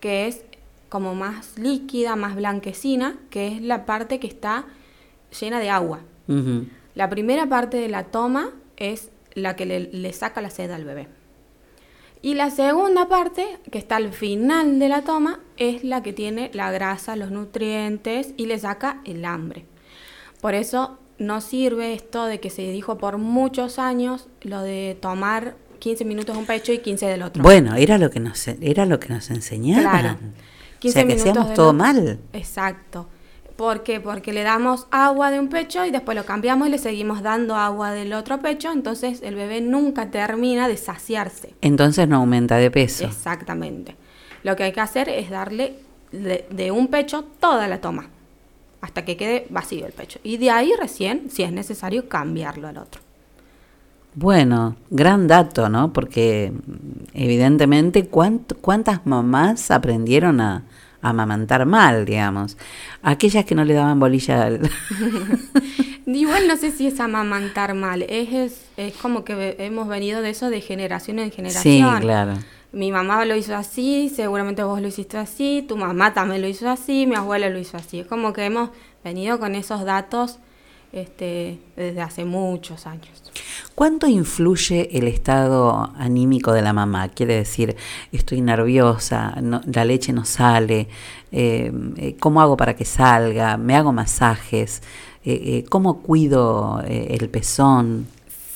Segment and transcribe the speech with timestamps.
[0.00, 0.44] que es
[0.88, 4.66] como más líquida, más blanquecina, que es la parte que está
[5.38, 6.00] llena de agua.
[6.94, 11.08] La primera parte de la toma es la que le, saca la sed al bebé.
[12.22, 16.50] Y la segunda parte, que está al final de la toma, es la que tiene
[16.52, 19.64] la grasa, los nutrientes y le saca el hambre.
[20.40, 25.56] Por eso no sirve esto de que se dijo por muchos años lo de tomar
[25.80, 27.42] 15 minutos de un pecho y 15 del otro.
[27.42, 29.82] Bueno, era lo que nos, era lo que nos enseñaban.
[29.82, 30.18] Claro.
[30.78, 32.20] 15 o sea, que hacíamos todo mal.
[32.32, 33.08] Exacto.
[33.56, 34.00] ¿Por qué?
[34.00, 37.56] Porque le damos agua de un pecho y después lo cambiamos y le seguimos dando
[37.56, 41.54] agua del otro pecho, entonces el bebé nunca termina de saciarse.
[41.60, 43.04] Entonces no aumenta de peso.
[43.04, 43.96] Exactamente.
[44.44, 45.74] Lo que hay que hacer es darle
[46.10, 48.08] de, un pecho toda la toma,
[48.80, 50.18] hasta que quede vacío el pecho.
[50.22, 53.02] Y de ahí recién, si es necesario, cambiarlo al otro.
[54.14, 55.92] Bueno, gran dato, ¿no?
[55.92, 56.52] Porque
[57.14, 60.64] evidentemente, ¿cuántas mamás aprendieron a,
[61.02, 62.56] amamantar mal, digamos.
[63.02, 64.70] Aquellas que no le daban bolilla al...
[66.06, 70.50] Igual no sé si es amamantar mal, es, es, como que hemos venido de eso
[70.50, 71.94] de generación en generación.
[71.96, 72.34] Sí, claro.
[72.72, 76.68] Mi mamá lo hizo así, seguramente vos lo hiciste así, tu mamá también lo hizo
[76.68, 78.00] así, mi abuela lo hizo así.
[78.00, 78.70] Es como que hemos
[79.04, 80.38] venido con esos datos
[80.92, 83.22] este, desde hace muchos años.
[83.74, 87.08] ¿Cuánto influye el estado anímico de la mamá?
[87.08, 87.76] Quiere decir,
[88.12, 90.88] estoy nerviosa, la leche no sale,
[91.32, 93.56] eh, eh, ¿cómo hago para que salga?
[93.56, 94.82] ¿Me hago masajes?
[95.24, 98.06] Eh, ¿Cómo cuido el pezón?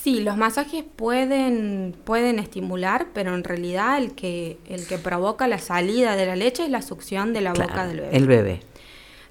[0.03, 5.57] Sí, los masajes pueden, pueden estimular, pero en realidad el que, el que provoca la
[5.57, 8.15] salida de la leche es la succión de la boca del bebé.
[8.15, 8.59] El bebé.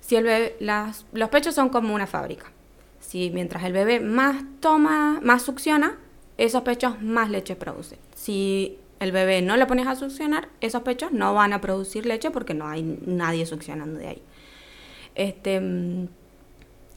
[0.00, 2.53] Si el bebé las, los pechos son como una fábrica
[3.14, 5.96] si mientras el bebé más toma, más succiona,
[6.36, 8.00] esos pechos más leche producen.
[8.16, 12.32] Si el bebé no lo pones a succionar, esos pechos no van a producir leche
[12.32, 14.22] porque no hay nadie succionando de ahí.
[15.14, 15.62] Este,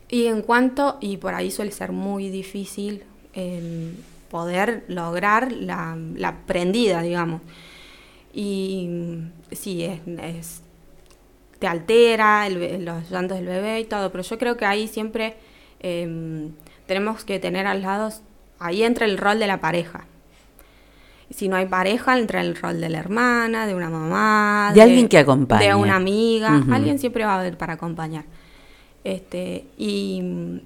[0.10, 3.04] y en cuanto, y por ahí suele ser muy difícil
[3.34, 3.94] em,
[4.32, 7.42] poder lograr la, prendida, digamos.
[8.34, 8.90] Y
[9.52, 10.64] sí, es,
[11.60, 15.38] te altera los llantos del bebé y todo, pero yo creo que ahí siempre
[15.80, 16.52] Em,
[16.86, 18.12] tenemos que tener al lado,
[18.60, 20.06] ahí entra el rol de la pareja.
[21.30, 25.10] Si no hay pareja, entra el rol de la hermana, de una mamá, de, alguien
[25.10, 25.66] que acompañe.
[25.66, 28.24] De una amiga, alguien siempre va a haber para acompañar.
[29.04, 30.62] Este, y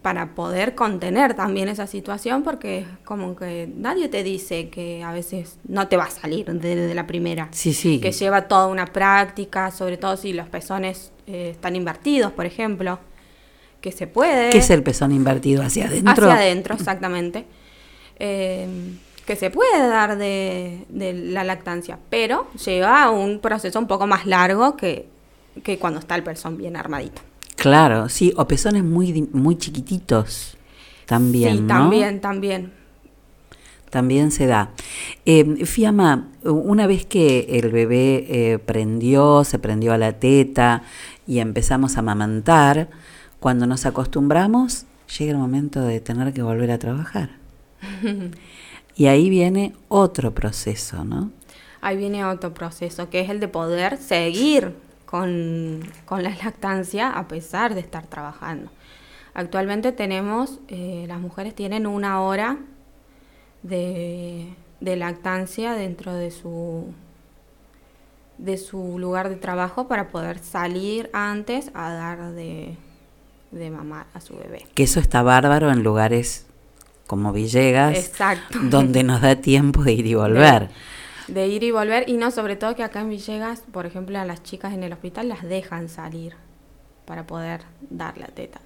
[0.00, 5.58] para poder contener también esa situación, porque como que nadie te dice que a veces
[5.66, 7.48] no te va a salir desde la primera.
[7.50, 8.00] Sí, sí.
[8.00, 13.00] Que lleva toda una práctica, sobre todo si los pezones eh, están invertidos, por ejemplo
[13.80, 14.50] que se puede.
[14.50, 16.12] ¿Qué es el pezón invertido hacia adentro?
[16.12, 17.46] Hacia adentro, exactamente.
[18.18, 24.26] Em, que se puede dar de, la lactancia, pero lleva un proceso un poco más
[24.26, 25.06] largo que,
[25.62, 27.22] que cuando está el pezón bien armadito.
[27.56, 30.56] Claro, sí, o pezones muy, muy chiquititos
[31.06, 31.58] también.
[31.58, 32.72] Sí, también, también.
[33.90, 34.70] También se da.
[35.26, 40.82] Eh, Fiamma, una vez que el bebé eh, prendió, se prendió a la teta
[41.26, 42.88] y empezamos a amamantar,
[43.40, 44.84] cuando nos acostumbramos,
[45.18, 47.30] llega el momento de tener que volver a trabajar.
[48.94, 51.30] y ahí viene otro proceso, ¿no?
[51.80, 55.80] Ahí viene otro proceso, que es el de poder seguir con,
[56.10, 58.70] la lactancia a pesar de estar trabajando.
[59.32, 62.58] Actualmente tenemos, eh, las mujeres tienen una hora
[63.62, 66.92] de, de lactancia dentro de su
[68.36, 72.74] de su lugar de trabajo para poder salir antes a dar de,
[73.50, 74.66] de mamar a su bebé.
[74.74, 76.46] Que eso está bárbaro en lugares
[77.06, 78.12] como Villegas,
[78.62, 80.68] donde nos da tiempo de ir y volver.
[81.26, 84.24] De, ir y volver, y no, sobre todo que acá en Villegas, por ejemplo, a
[84.24, 86.34] las chicas en el hospital las dejan salir
[87.04, 88.60] para poder dar la teta.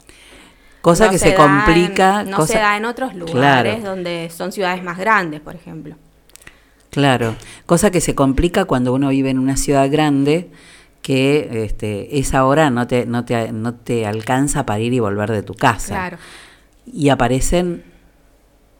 [0.82, 2.24] Cosa que se, complica.
[2.24, 5.96] no se da en otros lugares donde son ciudades más grandes, por ejemplo.
[6.90, 7.34] Claro,
[7.64, 10.50] cosa que se complica cuando uno vive en una ciudad grande
[11.04, 15.30] que este, esa hora no te, no, te, no te alcanza para ir y volver
[15.30, 15.94] de tu casa.
[15.94, 16.16] Claro.
[16.86, 17.84] Y aparecen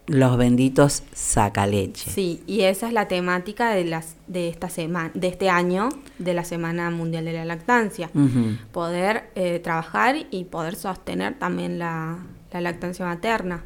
[0.07, 2.11] los benditos sacaleche.
[2.11, 6.33] Sí, y esa es la temática de las de esta semana, de este año, de
[6.33, 8.11] la Semana Mundial de la Lactancia.
[8.73, 12.21] Poder eh, trabajar y poder sostener también la,
[12.53, 13.65] lactancia materna.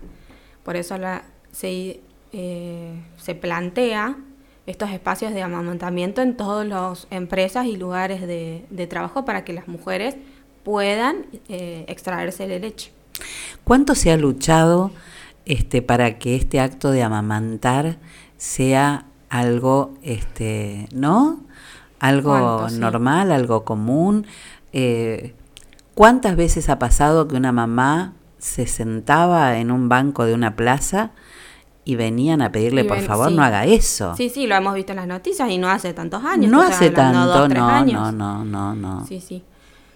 [0.65, 1.23] Por eso la,
[1.53, 2.01] se,
[2.33, 4.17] eh, se plantea
[4.69, 9.67] estos espacios de amamantamiento en todas las empresas y lugares de, trabajo para que las
[9.67, 10.17] mujeres
[10.63, 12.93] puedan eh, extraerse la leche.
[13.65, 14.91] ¿Cuánto se ha luchado
[15.47, 17.97] este, para que este acto de amamantar
[18.37, 21.41] sea algo, este, ¿no?
[21.99, 24.27] algo normal, algo común.
[24.75, 25.35] Eh,
[25.95, 31.11] ¿Cuántas veces ha pasado que una mamá se sentaba en un banco de una plaza
[31.89, 33.35] y venían a pedirle, por favor, sí.
[33.35, 34.15] no haga eso?
[34.15, 36.51] Sí, sí, lo hemos visto en las noticias y no hace tantos años.
[36.53, 38.13] no hace hablando, tanto, dos, tres no, años.
[38.13, 39.07] no, no, no, no.
[39.07, 39.43] Sí, sí.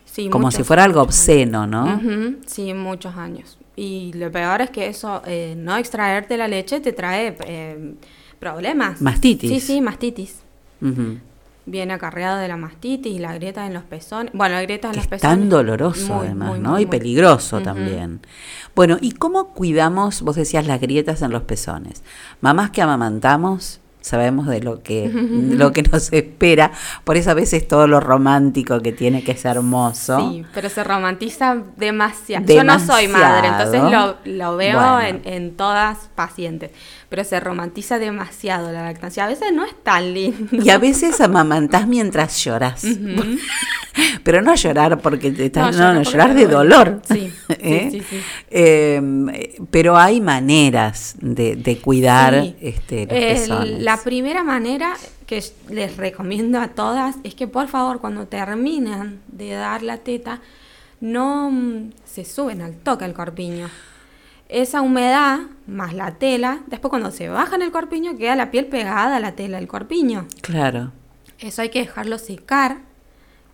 [0.07, 2.01] Sí, Como muchos, si fuera algo obsceno, ¿no?
[2.47, 3.59] Sí, muchos años.
[3.77, 7.95] Y lo peor es que eso, eh, no extraerte la leche te trae eh,
[8.39, 9.03] problemas.
[9.03, 9.51] Mastitis.
[9.51, 10.41] Sí, sí, mastitis.
[10.81, 11.19] Ujú.
[11.65, 14.33] Viene acarreado de la mastitis, la grieta en los pezones.
[14.35, 15.39] Bueno, la grieta en Que los es pezones.
[15.41, 16.71] tan doloroso Muy, además, muy, ¿no?
[16.71, 18.21] muy, y peligroso también.
[18.75, 22.03] Bueno, ¿y cómo cuidamos, vos decías, las grietas en los pezones?
[22.41, 26.73] Mamás que amamantamos, sabemos de lo que, lo que nos espera,
[27.05, 30.19] por eso a veces todo lo romántico que tiene que ser hermoso.
[30.19, 32.53] Sí, pero se romantiza demasiado.
[32.53, 35.01] Yo no soy madre, entonces lo, lo veo Bueno.
[35.01, 36.73] en, en todas pacientes.
[37.13, 39.27] Pero se romantiza demasiado la lactancia.
[39.27, 40.57] A veces no es tan lindo.
[40.57, 42.87] Y a veces amamantás mientras lloras.
[44.25, 47.03] Pero no llorar porque te estás, no, no, porque llorar de dolor.
[47.07, 47.89] Sí, sí, ¿Eh?
[47.91, 48.17] sí, sí.
[48.51, 52.57] Eh, pero hay maneras de, de cuidar Sí.
[52.63, 53.83] este, los pezones.
[53.83, 54.95] la primera manera
[55.27, 60.41] que les recomiendo a todas es que por favor cuando terminan de dar la teta
[61.01, 63.69] no mm, se suben al toque al corpiño.
[64.53, 69.17] Esa humedad más la tela, después cuando se bajan el corpiño queda la piel pegada
[69.17, 70.27] a la tela del corpiño.
[70.43, 70.93] Claro.
[71.39, 72.83] Eso hay que dejarlo secar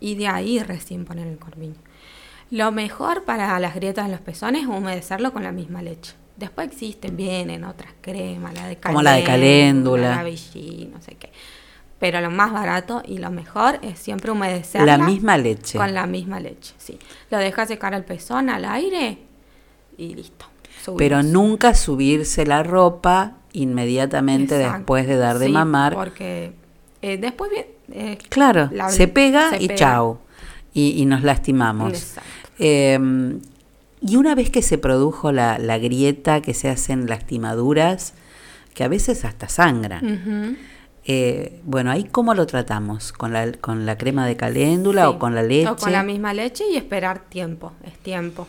[0.00, 1.77] y de ahí recién poner el corpiño.
[2.50, 6.15] Lo mejor para las grietas en los pezones es humedecerlo con la misma leche.
[6.37, 10.17] Después existen, vienen otras cremas, la de Como la de caléndula.
[10.17, 11.31] la Vichy, no sé qué.
[12.00, 15.79] Pero lo más barato y lo mejor es siempre humedecerla La misma leche.
[15.79, 16.99] con la misma leche, sí.
[17.31, 19.19] Lo dejas secar al pezón al aire
[19.97, 20.47] y listo.
[20.96, 24.79] Pero nunca subirse la ropa inmediatamente Exacto.
[24.79, 25.94] después de dar de Sí, mamar.
[25.94, 26.52] Porque
[27.02, 29.79] eh, después bien, eh, Claro, la- se pega se y pega.
[29.79, 30.20] chao.
[30.75, 32.14] Y, y nos lastimamos.
[32.58, 32.99] Eh,
[34.00, 38.14] y una vez que se produjo la, la grieta, que se hacen lastimaduras,
[38.75, 40.56] que a veces hasta sangran.
[41.11, 45.19] Eh, bueno, ahí cómo lo tratamos, con la, con la crema de caléndula Sí, o
[45.19, 45.69] con la leche.
[45.70, 48.46] O con la misma leche y esperar tiempo, es tiempo.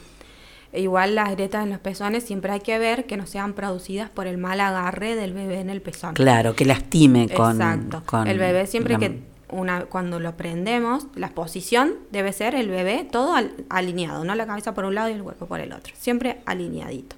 [0.72, 4.10] E Igual las grietas en los pezones siempre hay que ver que no sean producidas
[4.10, 6.14] por el mal agarre del bebé en el pezón.
[6.14, 8.04] Claro, que lastime con, Exacto.
[8.06, 9.20] con el bebé siempre la- que
[9.50, 14.46] una cuando lo prendemos, la posición debe ser el bebé todo al- alineado, no la
[14.46, 17.16] cabeza por un lado y el cuerpo por el otro, siempre alineadito.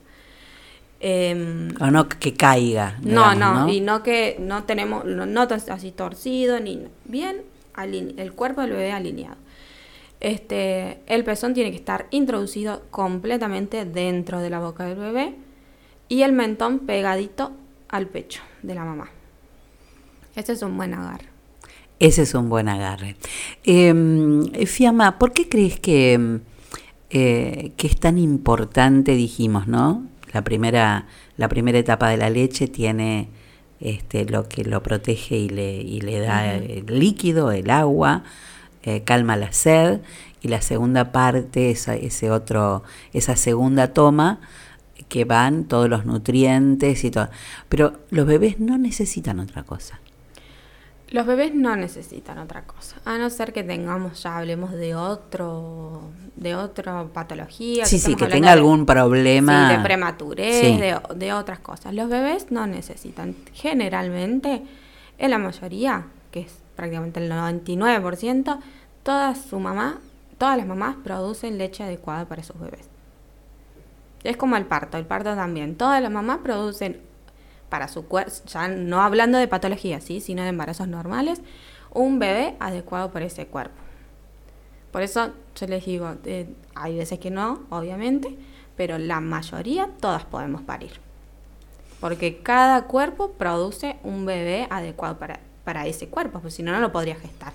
[1.01, 2.97] Em, O no que caiga.
[3.01, 7.37] no, no, y no que no tenemos, no, no así torcido, ni bien
[7.73, 9.35] aline- el cuerpo del bebé alineado.
[10.21, 15.35] Este, el pezón tiene que estar introducido completamente dentro de la boca del bebé
[16.07, 17.51] y el mentón pegadito
[17.89, 19.09] al pecho de la mamá.
[20.35, 21.25] Ese es un buen agarre.
[21.99, 23.15] Ese es un buen agarre.
[23.63, 26.35] Eh, Fiamma, ¿por qué crees que, mm,
[27.09, 30.05] eh, que es tan importante, dijimos, ¿no?
[30.33, 31.07] La primera,
[31.37, 33.29] la primera etapa de la leche tiene
[33.79, 38.23] este, lo que lo protege y le, y le da el líquido, el agua,
[38.83, 40.01] eh, calma la sed,
[40.41, 42.83] y la segunda parte, esa, ese otro,
[43.13, 44.39] esa segunda toma,
[45.07, 47.29] que van todos los nutrientes y todo.
[47.69, 49.99] Pero los bebés no necesitan otra cosa.
[51.09, 56.03] Los bebés no necesitan otra cosa, a no ser que tengamos, ya hablemos de otro,
[56.37, 57.85] de otra patología.
[57.85, 59.69] Sí, sí, que tenga de- algún problema.
[59.71, 60.77] Sí, de prematurez, Sí.
[60.77, 61.93] de, de otras cosas.
[61.93, 63.35] Los bebés no necesitan.
[63.53, 64.63] Generalmente,
[65.17, 68.59] en la mayoría, que es prácticamente el 99%,
[69.03, 69.99] toda su mamá,
[70.37, 72.89] todas las mamás producen leche adecuada para sus bebés.
[74.23, 75.75] Es como el parto, el parto también.
[75.75, 77.01] Todas las mamás producen
[77.69, 80.19] para su cuerpo, ya no hablando de patologías, ¿sí?
[80.19, 81.41] sino de embarazos normales,
[81.93, 83.75] un bebé adecuado para ese cuerpo.
[84.91, 88.37] Por eso yo les digo, eh, hay veces que no, obviamente,
[88.75, 90.91] pero la mayoría todas podemos parir.
[92.01, 96.79] Porque cada cuerpo produce un bebé adecuado para, para ese cuerpo, porque si no, no
[96.79, 97.53] lo podría gestar.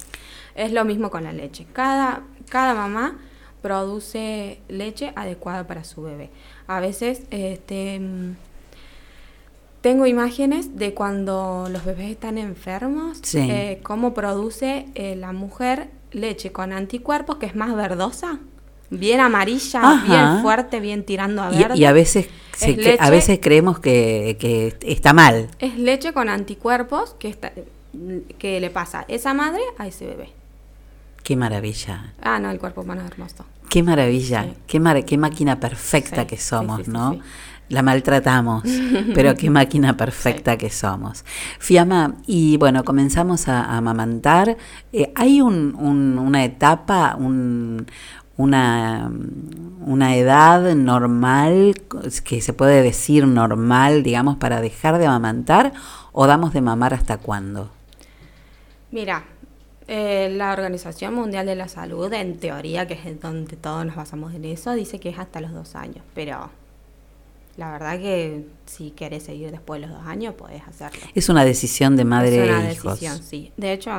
[0.54, 1.66] Es lo mismo con la leche.
[1.72, 3.18] Cada, cada mamá
[3.62, 6.30] produce leche adecuada para su bebé.
[6.66, 8.00] A veces, este,
[9.80, 13.38] tengo imágenes de cuando los bebés están enfermos, Sí.
[13.38, 18.38] eh, cómo produce eh, la mujer leche con anticuerpos, que es más verdosa,
[18.90, 20.04] bien amarilla, Ajá.
[20.06, 21.76] bien fuerte, bien tirando a verde.
[21.76, 25.48] Y, a veces se a veces creemos que, que está mal.
[25.58, 27.52] Es leche con anticuerpos que, está,
[28.38, 30.30] que le pasa esa madre a ese bebé.
[31.22, 32.12] Qué maravilla.
[32.22, 33.44] Ah, no, el cuerpo humano es hermoso.
[33.68, 34.52] Qué maravilla, Sí.
[34.66, 37.18] qué, mar- qué máquina perfecta Sí, que somos, sí, ¿no?
[37.68, 38.62] la maltratamos,
[39.14, 41.24] pero qué máquina perfecta que somos.
[41.58, 44.56] Fiamma, y bueno, comenzamos a, amamantar.
[44.92, 49.10] Eh, ¿Hay una etapa, una,
[49.84, 51.74] una edad normal,
[52.24, 55.72] que se puede decir normal, digamos, para dejar de amamantar
[56.12, 57.70] o damos de mamar hasta cuándo?
[58.90, 59.24] Mira,
[59.88, 64.34] eh, la Organización Mundial de la Salud, en teoría, que es donde todos nos basamos
[64.34, 66.50] en eso, dice que es hasta los dos años, pero
[67.56, 71.00] la verdad que si querés seguir después de los dos años, podés hacerlo.
[71.14, 73.52] Es una decisión de madre Es una decisión, sí.
[73.56, 73.90] De hecho,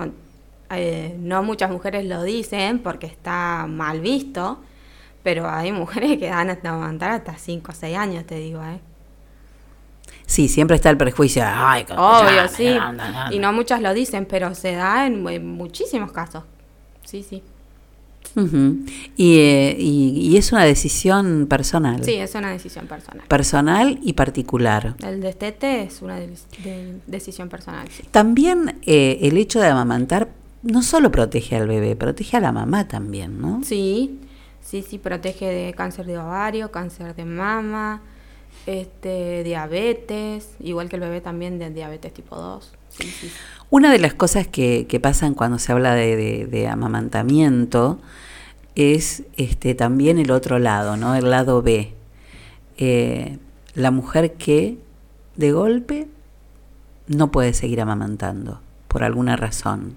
[0.69, 4.59] eh, no muchas mujeres lo dicen porque está mal visto,
[5.23, 8.79] pero hay mujeres que dan hasta aguantar hasta cinco o seis años, te digo, ¿eh?
[10.25, 11.43] Sí, siempre está el prejuicio.
[11.45, 12.75] Ay, Obvio, sí.
[13.31, 16.43] Y no muchas lo dicen, pero se da en muchísimos casos.
[17.03, 17.41] Sí, sí.
[19.17, 22.03] Eh, y, es una decisión personal.
[22.03, 23.25] Sí, es una decisión personal.
[23.27, 24.95] Personal y particular.
[25.03, 26.19] El destete es una
[27.07, 27.87] decisión personal.
[28.11, 30.29] También eh, el hecho de amamantar
[30.61, 33.61] no solo protege al bebé, protege a la mamá también, ¿no?
[33.63, 34.19] Sí,
[34.61, 38.01] sí, sí, protege de cáncer de ovario, cáncer de mama,
[38.67, 42.73] este, diabetes, igual que el bebé también de diabetes tipo 2.
[43.69, 47.99] Una de las cosas que, pasan cuando se habla de, amamantamiento
[48.75, 51.15] es este, también el otro lado, ¿no?
[51.15, 51.93] El lado B.
[52.77, 53.37] Eh,
[53.73, 54.77] la mujer que
[55.35, 56.07] de golpe
[57.07, 59.95] no puede seguir amamantando por alguna razón.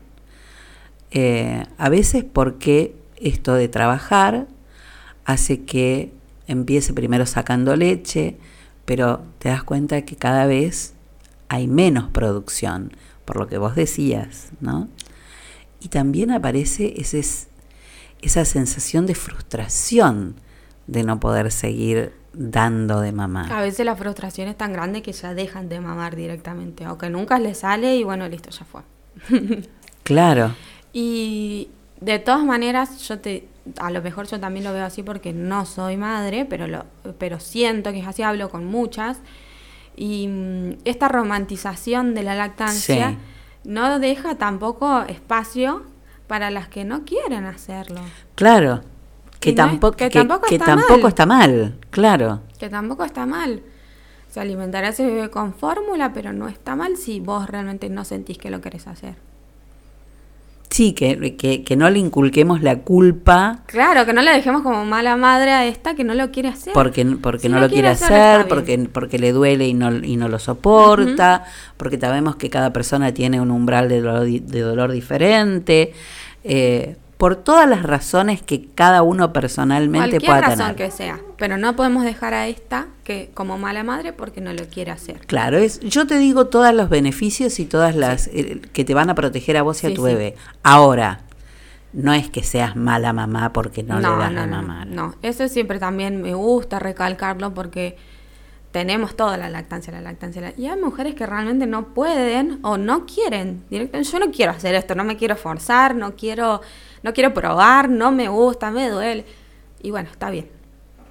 [1.10, 4.46] Eh, a veces porque esto de trabajar
[5.24, 6.12] hace que
[6.46, 8.36] empiece primero sacando leche,
[8.90, 10.94] pero te das cuenta que cada vez
[11.48, 12.90] hay menos producción,
[13.24, 14.88] por lo que vos decías, ¿no?
[15.78, 17.22] Y también aparece ese,
[18.20, 20.34] esa sensación de frustración
[20.88, 23.52] de no poder seguir dando de mamar.
[23.52, 27.10] A veces la frustración es tan grande que ya dejan de mamar directamente, o que
[27.10, 28.82] nunca les sale y bueno, listo, ya fue.
[30.02, 30.52] claro.
[30.92, 31.68] Y
[32.00, 33.46] de todas maneras, yo te,
[33.78, 36.84] a lo mejor yo también lo veo así porque no soy madre, pero, lo,
[37.18, 39.18] pero siento que es así, hablo con muchas.
[39.96, 43.16] Y mm, esta romantización de la lactancia
[43.64, 45.84] no deja tampoco espacio
[46.26, 48.00] para las que no quieren hacerlo.
[48.34, 48.82] Claro,
[49.40, 51.78] que, tampoco, que, tampoco, está, mal.
[51.90, 52.40] claro.
[52.58, 53.62] Que tampoco está mal.
[54.28, 58.38] Se alimentará ese bebé con fórmula, pero no está mal si vos realmente no sentís
[58.38, 59.16] que lo querés hacer.
[60.70, 63.64] Sí, que, que, no le inculquemos la culpa.
[63.66, 66.72] Claro, que no le dejemos como mala madre a esta que no lo quiere hacer.
[66.72, 70.38] Porque, porque no lo quiere hacer, porque, porque le duele y no, y no lo
[70.38, 71.44] soporta,
[71.76, 75.92] porque sabemos que cada persona tiene un umbral de dolor, de dolor diferente.
[76.44, 80.58] Eh, por todas las razones que cada uno personalmente pueda tener.
[80.58, 84.54] razón que sea, pero no podemos dejar a esta que como mala madre porque no
[84.54, 85.18] lo quiere hacer.
[85.26, 89.10] Claro, es yo te digo todos los beneficios y todas las eh, que te van
[89.10, 90.34] a proteger a vos y a tu bebé.
[90.62, 91.20] Ahora,
[91.92, 94.86] no es que seas mala mamá porque no, le das no, a mamá.
[94.86, 97.98] No, eso siempre también me gusta recalcarlo porque
[98.72, 100.54] tenemos toda la lactancia, la lactancia.
[100.56, 103.62] Y hay mujeres que realmente no pueden o no quieren.
[103.68, 106.62] Directamente, yo no quiero hacer esto, no me quiero forzar, no quiero
[107.02, 109.24] no quiero probar, no me gusta, me duele.
[109.82, 110.48] Y bueno, está bien.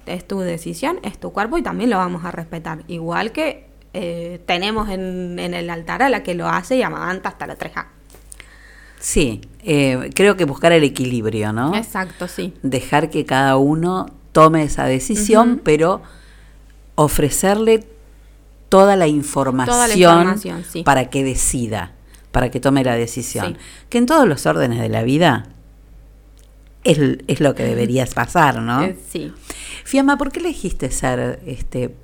[0.06, 2.82] Es tu decisión, es tu cuerpo y también lo vamos a respetar.
[2.88, 7.46] Igual que eh, tenemos en, el altar a la que lo hace y amamanta hasta
[7.46, 7.86] la 3A.
[8.98, 11.74] Sí, eh, creo que buscar el equilibrio, ¿no?
[11.74, 12.54] Exacto, sí.
[12.62, 16.02] Dejar que cada uno tome esa decisión, pero
[16.94, 17.86] ofrecerle
[18.68, 19.74] toda la información,
[20.84, 21.92] para que decida,
[22.30, 23.58] para que tome la decisión.
[23.88, 25.48] Que en todos los órdenes de la vida
[26.84, 28.82] es, lo que deberías pasar, ¿no?
[28.82, 29.32] Eh, sí.
[29.84, 31.94] Fiamma, ¿por qué elegiste ser este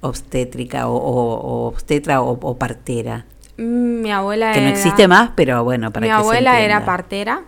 [0.00, 3.26] obstétrica o, obstetra o, partera?
[3.56, 7.42] Mm, mi abuela Que no existe más, pero bueno, para Mi abuela era partera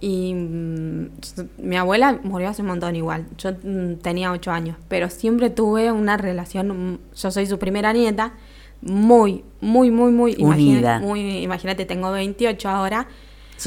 [0.00, 1.10] y mm,
[1.58, 3.26] mi abuela murió hace un montón igual.
[3.36, 8.32] Yo mm, tenía ocho años, pero siempre tuve una relación, yo soy su primera nieta,
[8.80, 10.36] muy, muy, muy, muy...
[10.38, 11.00] Unida.
[11.00, 13.06] muy, imagínate, tengo 28 ahora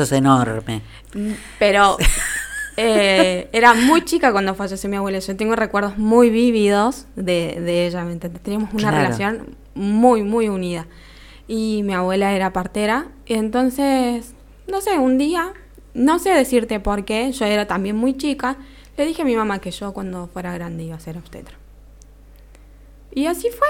[0.01, 0.81] es enorme.
[1.59, 1.97] Pero
[2.77, 5.19] eh, era muy chica cuando falleció mi abuela.
[5.19, 8.03] Yo tengo recuerdos muy vívidos de, ella.
[8.41, 10.87] Teníamos una relación muy, muy unida.
[11.47, 13.09] Y mi abuela era partera.
[13.27, 14.33] Y entonces,
[14.67, 15.53] no sé, un día,
[15.93, 18.57] no sé decirte por qué, yo era también muy chica,
[18.97, 21.55] le dije a mi mamá que yo cuando fuera grande iba a ser obstetra.
[23.11, 23.67] Y así fue.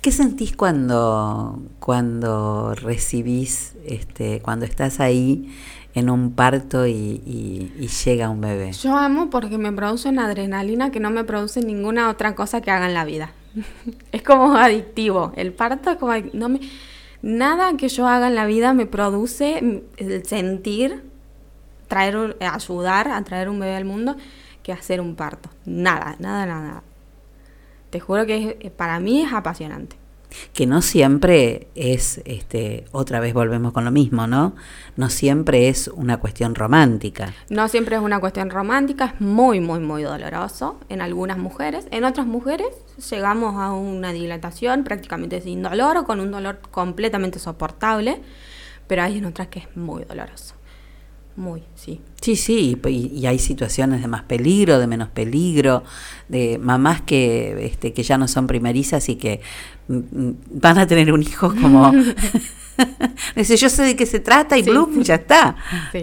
[0.00, 5.52] ¿Qué sentís cuando, cuando recibís, este, cuando estás ahí
[5.94, 7.72] en un parto y,
[8.04, 8.72] llega un bebé?
[8.72, 12.70] Yo amo porque me produce una adrenalina que no me produce ninguna otra cosa que
[12.70, 13.32] haga en la vida.
[14.12, 15.32] es como adictivo.
[15.36, 16.60] El parto es como no me
[17.20, 21.02] nada que yo haga en la vida me produce el sentir
[21.88, 24.16] traer ayudar a traer un bebé al mundo
[24.62, 25.48] que hacer un parto.
[25.64, 26.82] Nada, nada, nada.
[27.90, 29.96] Te juro que para mí es apasionante
[30.52, 34.54] que no siempre es, este, otra vez volvemos con lo mismo, ¿no?
[34.96, 37.32] No siempre es una cuestión romántica.
[37.48, 41.86] No siempre es una cuestión romántica, es muy, muy, muy doloroso en algunas mujeres.
[41.90, 42.68] En otras mujeres
[43.10, 48.20] llegamos a una dilatación prácticamente sin dolor o con un dolor completamente soportable,
[48.86, 50.57] pero hay en otras que es muy doloroso.
[51.38, 52.00] Muy, sí.
[52.20, 55.84] Sí, sí, y, hay situaciones de más peligro, de menos peligro,
[56.28, 59.40] de mamás que, este, que ya no son primerizas y que
[59.86, 61.92] mm, mm, van a tener un hijo como...
[63.36, 64.64] Dice, yo sé de qué se trata y
[65.02, 65.54] ya está.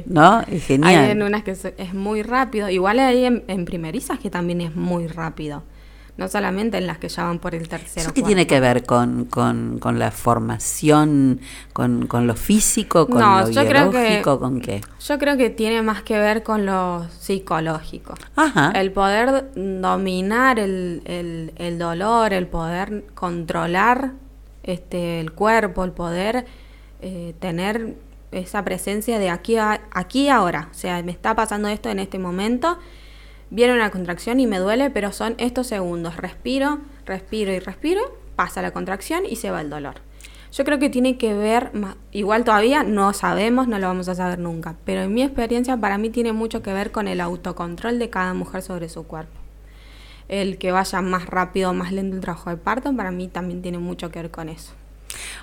[0.06, 0.42] ¿No?
[0.42, 1.04] Es genial.
[1.04, 2.70] Hay en unas que es muy rápido.
[2.70, 5.64] Igual hay en, en primerizas que también es muy rápido
[6.18, 8.14] no solamente en las que ya van por el tercero.
[8.14, 11.42] qué tiene que ver con, con, la formación,
[11.74, 14.82] con, con, lo físico, con lo yo biológico, con qué?
[15.06, 18.14] Yo creo que tiene más que ver con lo psicológico.
[18.36, 18.72] Ajá.
[18.76, 24.14] El poder dominar el, el, el dolor, el poder controlar
[24.64, 26.46] este, el cuerpo, el poder
[27.02, 27.96] eh, tener
[28.32, 30.70] esa presencia de aquí a aquí ahora.
[30.72, 32.78] O sea, me está pasando esto en este momento
[33.56, 36.18] viene una contracción y me duele, pero son estos segundos.
[36.18, 38.02] Respiro, respiro y respiro,
[38.36, 39.96] pasa la contracción y se va el dolor.
[40.52, 41.72] Yo creo que tiene que ver,
[42.12, 45.98] igual todavía no sabemos, no lo vamos a saber nunca, pero en mi experiencia para
[45.98, 49.40] mí tiene mucho que ver con el autocontrol de cada mujer sobre su cuerpo.
[50.28, 53.80] El que vaya más rápido más lento el trabajo de parto, para mí también tiene
[53.80, 54.74] mucho que ver con eso.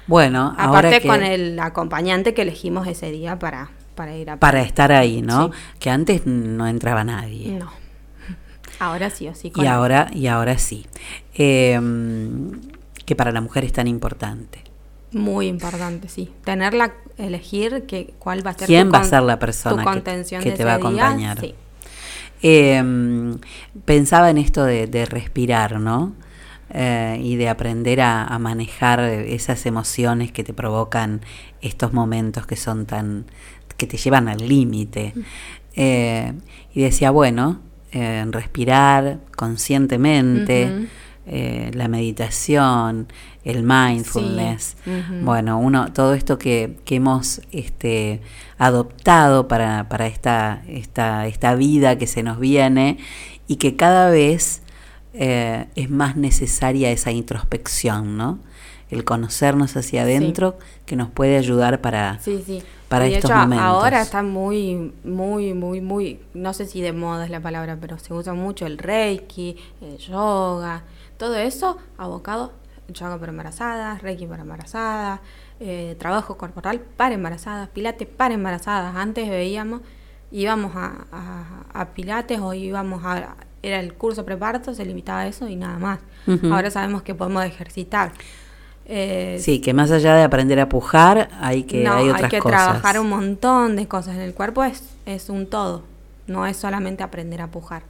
[0.06, 4.36] Bueno, aparte con el acompañante que elegimos ese día para, para ir a...
[4.36, 5.50] Para estar ahí, ¿no?
[5.78, 7.52] Que antes no entraba nadie.
[7.52, 7.81] No.
[8.82, 9.52] Ahora sí, o sí.
[9.54, 10.86] Y ahora, y ahora sí.
[11.34, 12.50] Em,
[13.06, 14.58] que para la mujer es tan importante.
[15.12, 16.32] Muy importante, sí.
[16.42, 20.64] Tenerla, elegir que, cuál va a ser ¿Quién va a ser la persona que, te
[20.64, 21.38] va a acompañar?
[22.42, 23.38] Em,
[23.84, 26.14] pensaba en esto de, respirar, ¿no?
[26.70, 31.20] Eh, y de aprender a, manejar esas emociones que te provocan
[31.60, 33.26] estos momentos que son tan
[33.76, 35.12] que te llevan al límite.
[35.14, 35.20] Mm.
[35.76, 36.32] Eh,
[36.74, 37.60] y decía, bueno,
[37.92, 40.88] respirar conscientemente,
[41.24, 43.06] eh, la meditación,
[43.44, 44.76] el mindfulness.
[45.22, 48.20] Bueno, uno, todo esto que, que hemos este,
[48.58, 52.98] adoptado para, para esta, esta, esta vida que se nos viene
[53.46, 54.62] y que cada vez
[55.14, 58.40] eh, es más necesaria esa introspección, ¿no?
[58.90, 62.18] El conocernos hacia adentro que nos puede ayudar para,
[62.92, 67.30] para de hecho, Ahora está muy, muy, muy, muy, no sé si de moda es
[67.30, 70.82] la palabra, pero se usa mucho el reiki, el yoga,
[71.16, 72.52] todo eso abocado,
[72.88, 75.20] yoga para embarazadas, reiki para embarazadas,
[75.58, 78.94] eh, trabajo corporal para embarazadas, pilates para embarazadas.
[78.94, 79.80] Antes veíamos,
[80.30, 85.56] íbamos a, pilates o íbamos a, era el curso preparto, se limitaba a eso y
[85.56, 86.00] nada más.
[86.50, 88.12] Ahora sabemos que podemos ejercitar.
[88.86, 92.98] Eh, sí, que más allá de aprender a pujar, hay que hay otras que trabajar
[92.98, 94.16] un montón de cosas.
[94.16, 95.82] En el cuerpo es, es un todo,
[96.26, 97.84] no es solamente aprender a pujar.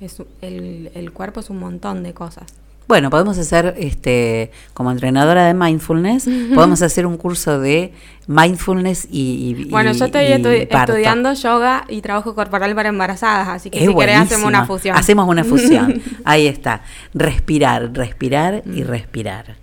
[0.00, 2.46] Es, el, el cuerpo es un montón de cosas.
[2.86, 7.94] Bueno, podemos hacer, este, como entrenadora de mindfulness, podemos hacer un curso de
[8.26, 13.94] mindfulness y, Bueno, yo estoy estudiando yoga y trabajo corporal para embarazadas, así que si
[13.94, 14.96] querés hacemos una fusión.
[14.96, 16.82] Hacemos una fusión, ahí está.
[17.14, 18.86] Respirar, respirar y mm.
[18.86, 19.56] respirar.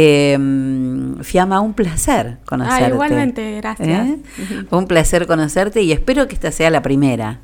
[0.00, 0.38] Eh,
[1.22, 2.84] Fiamma, un placer conocerte.
[2.84, 4.08] Ah, igualmente, gracias.
[4.08, 4.18] ¿Eh?
[4.70, 7.40] Un placer conocerte y espero que esta sea la primera.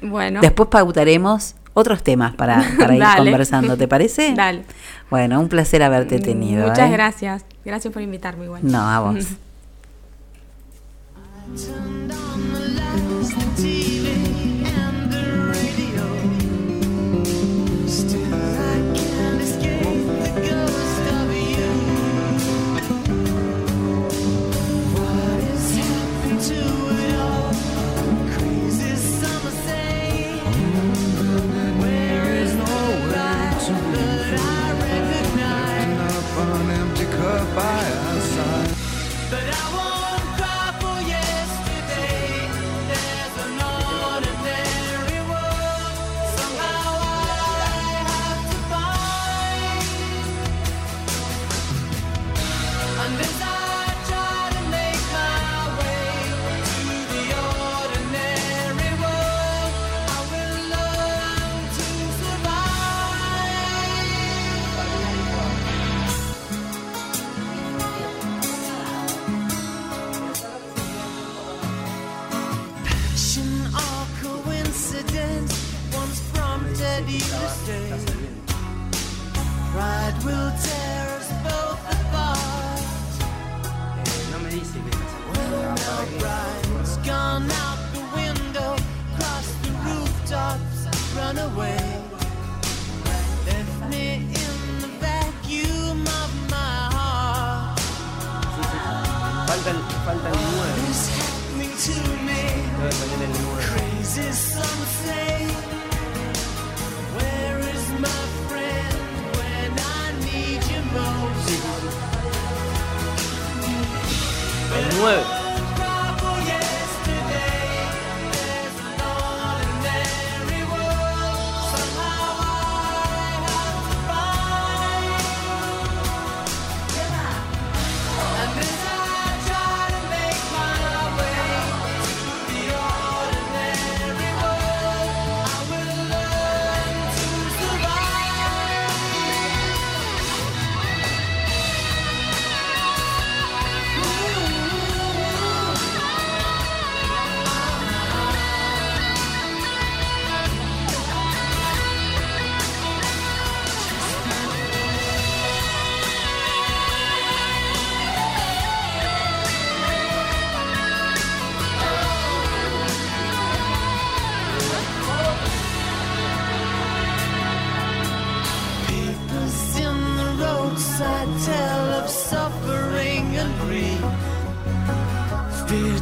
[0.00, 0.40] Bueno.
[0.40, 4.32] Después pautaremos otros temas para, ir conversando, ¿te parece?
[4.36, 4.62] Dale.
[5.10, 6.66] Bueno, un placer haberte tenido.
[6.66, 6.92] Muchas ¿eh?
[6.92, 7.44] gracias.
[7.62, 8.62] Gracias por invitarme igual.
[8.64, 9.26] No, a vos.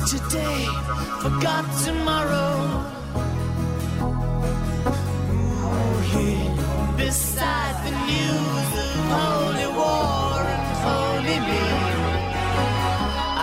[0.07, 0.67] today,
[1.21, 2.55] forgot tomorrow.
[5.33, 6.55] Ooh, here,
[6.97, 11.67] beside the news of holy war and holy me,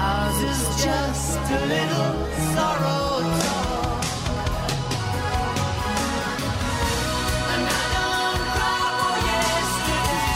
[0.07, 2.11] ours is just a little
[2.55, 2.93] sorrow.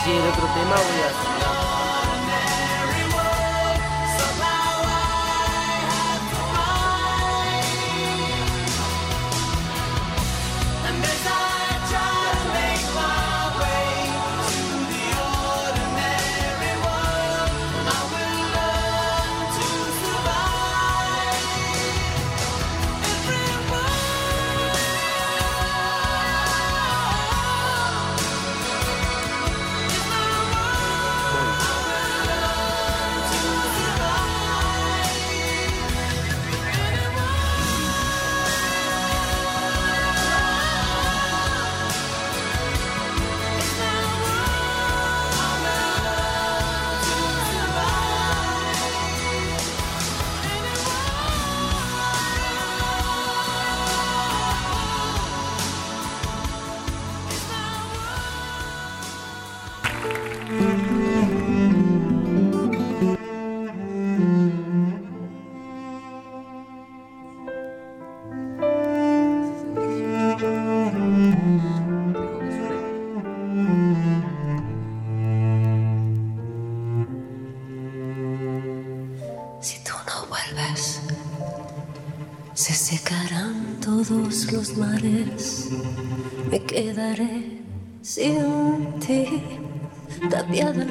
[0.07, 1.26] Y el otro tema voy a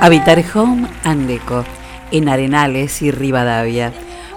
[0.00, 1.64] Habitar Home and Deco
[2.10, 3.92] en Arenales y Rivadavia.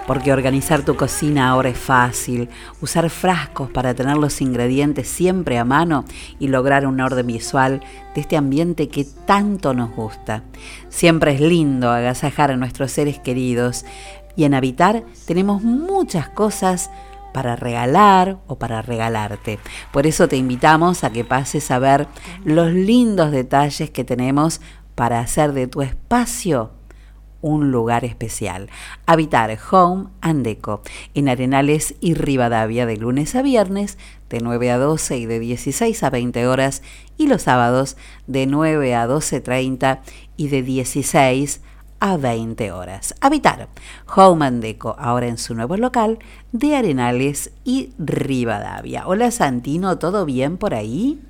[0.07, 2.47] Porque organizar tu cocina ahora es fácil,
[2.79, 6.05] usar frascos para tener los ingredientes siempre a mano
[6.39, 7.81] y lograr un orden visual
[8.15, 10.43] de este ambiente que tanto nos gusta.
[10.88, 13.83] Siempre es lindo agasajar a nuestros seres queridos
[14.38, 16.89] y en Habitar tenemos muchas cosas
[17.38, 19.60] para regalar o para regalarte.
[19.91, 22.07] Por eso te invitamos a que pases a ver
[22.43, 24.60] los lindos detalles que tenemos
[24.97, 26.71] para hacer de tu espacio
[27.41, 28.67] un lugar especial.
[29.05, 30.81] Habitar Home and Deco
[31.13, 33.99] en Arenales y Rivadavia de lunes a viernes
[34.31, 36.81] de 9 a 12 y de 16 a 20 horas
[37.15, 39.99] y los sábados de 9 a 12.30
[40.36, 41.62] y de 16
[41.99, 43.13] a 20 horas.
[43.21, 43.69] Habitar
[44.15, 46.17] Home and Deco ahora en su nuevo local
[46.53, 49.07] de Arenales y Rivadavia.
[49.07, 51.21] Hola Santino, ¿todo bien por ahí?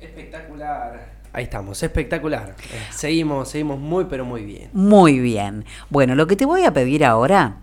[0.00, 1.11] Espectacular.
[1.32, 2.56] Ahí estamos, espectacular.
[2.90, 4.68] Seguimos, seguimos muy, pero muy bien.
[4.72, 5.64] Muy bien.
[5.88, 7.58] Bueno, lo que te voy a pedir ahora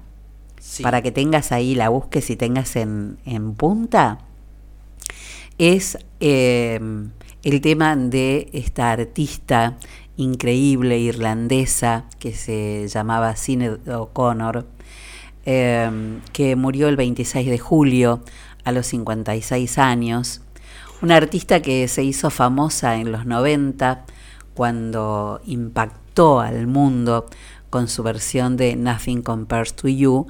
[0.60, 0.84] Sí.
[0.84, 4.20] para que tengas ahí, la busques y tengas en, en punta,
[5.58, 6.80] es eh,
[7.44, 9.78] el tema de esta artista
[10.18, 14.66] increíble irlandesa que se llamaba Sinead O'Connor,
[15.46, 18.22] eh, que murió el 26 de julio
[18.66, 20.42] a los 56 años.
[21.02, 24.06] Una artista que se hizo famosa en los 90
[24.54, 27.26] cuando impactó al mundo
[27.70, 30.28] con su versión de Nothing Compares to You,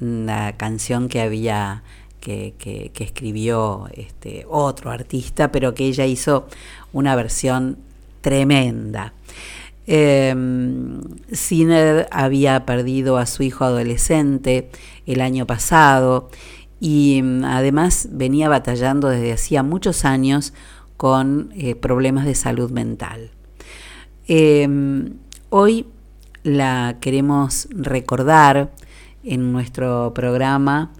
[0.00, 1.82] una canción que había
[2.20, 6.46] que, que- escribió este otro artista, pero que ella hizo
[6.92, 7.78] una versión
[8.20, 9.12] tremenda.
[9.86, 10.34] Eh,
[12.10, 14.70] había perdido a su hijo adolescente
[15.06, 16.30] el año pasado
[16.80, 20.52] y mm, además venía batallando desde hacía muchos años
[20.96, 23.30] con eh, problemas de salud mental.
[24.28, 24.68] Eh,
[25.50, 25.86] hoy
[26.44, 28.72] la queremos recordar
[29.24, 30.92] en nuestro programa,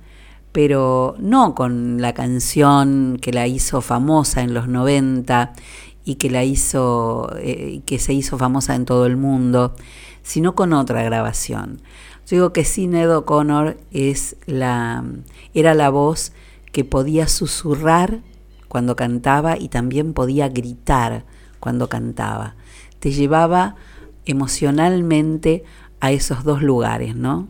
[0.52, 5.52] pero no con la canción que la hizo famosa en los 90
[6.04, 9.74] y que la hizo eh, que se hizo famosa en todo el mundo,
[10.22, 11.80] sino con otra grabación.
[12.26, 15.04] Yo digo que Sinead O'Connor es la
[15.52, 16.32] era la voz
[16.72, 18.20] que podía susurrar
[18.68, 21.24] cuando cantaba y también podía gritar
[21.60, 22.56] cuando cantaba.
[22.98, 23.76] Te llevaba
[24.24, 25.64] emocionalmente
[26.00, 27.46] a esos dos lugares, ¿no?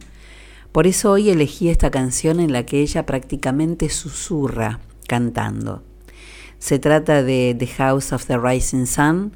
[0.73, 5.85] Por eso hoy elegí esta canción en la que ella prácticamente susurra cantando.
[6.59, 9.33] Se trata de The House of the Rising Sun,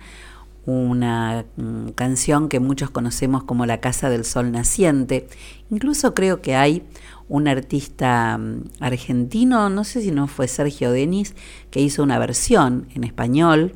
[0.68, 5.26] una mm, canción que muchos conocemos como La Casa del Sol Naciente.
[5.70, 6.82] Incluso creo que hay
[7.26, 11.34] un artista mm, argentino, no sé si no fue Sergio Denis,
[11.70, 13.72] que hizo una versión en español.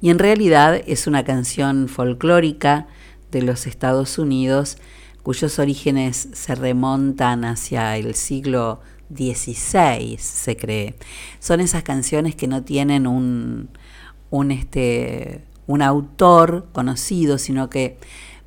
[0.00, 2.88] Y en realidad es una canción folclórica
[3.30, 4.76] de los Estados Unidos
[5.22, 10.96] cuyos orígenes se remontan hacia el siglo XVI, se cree.
[11.38, 13.70] Son esas canciones que no tienen un,
[14.34, 17.96] un, este, un autor conocido, sino que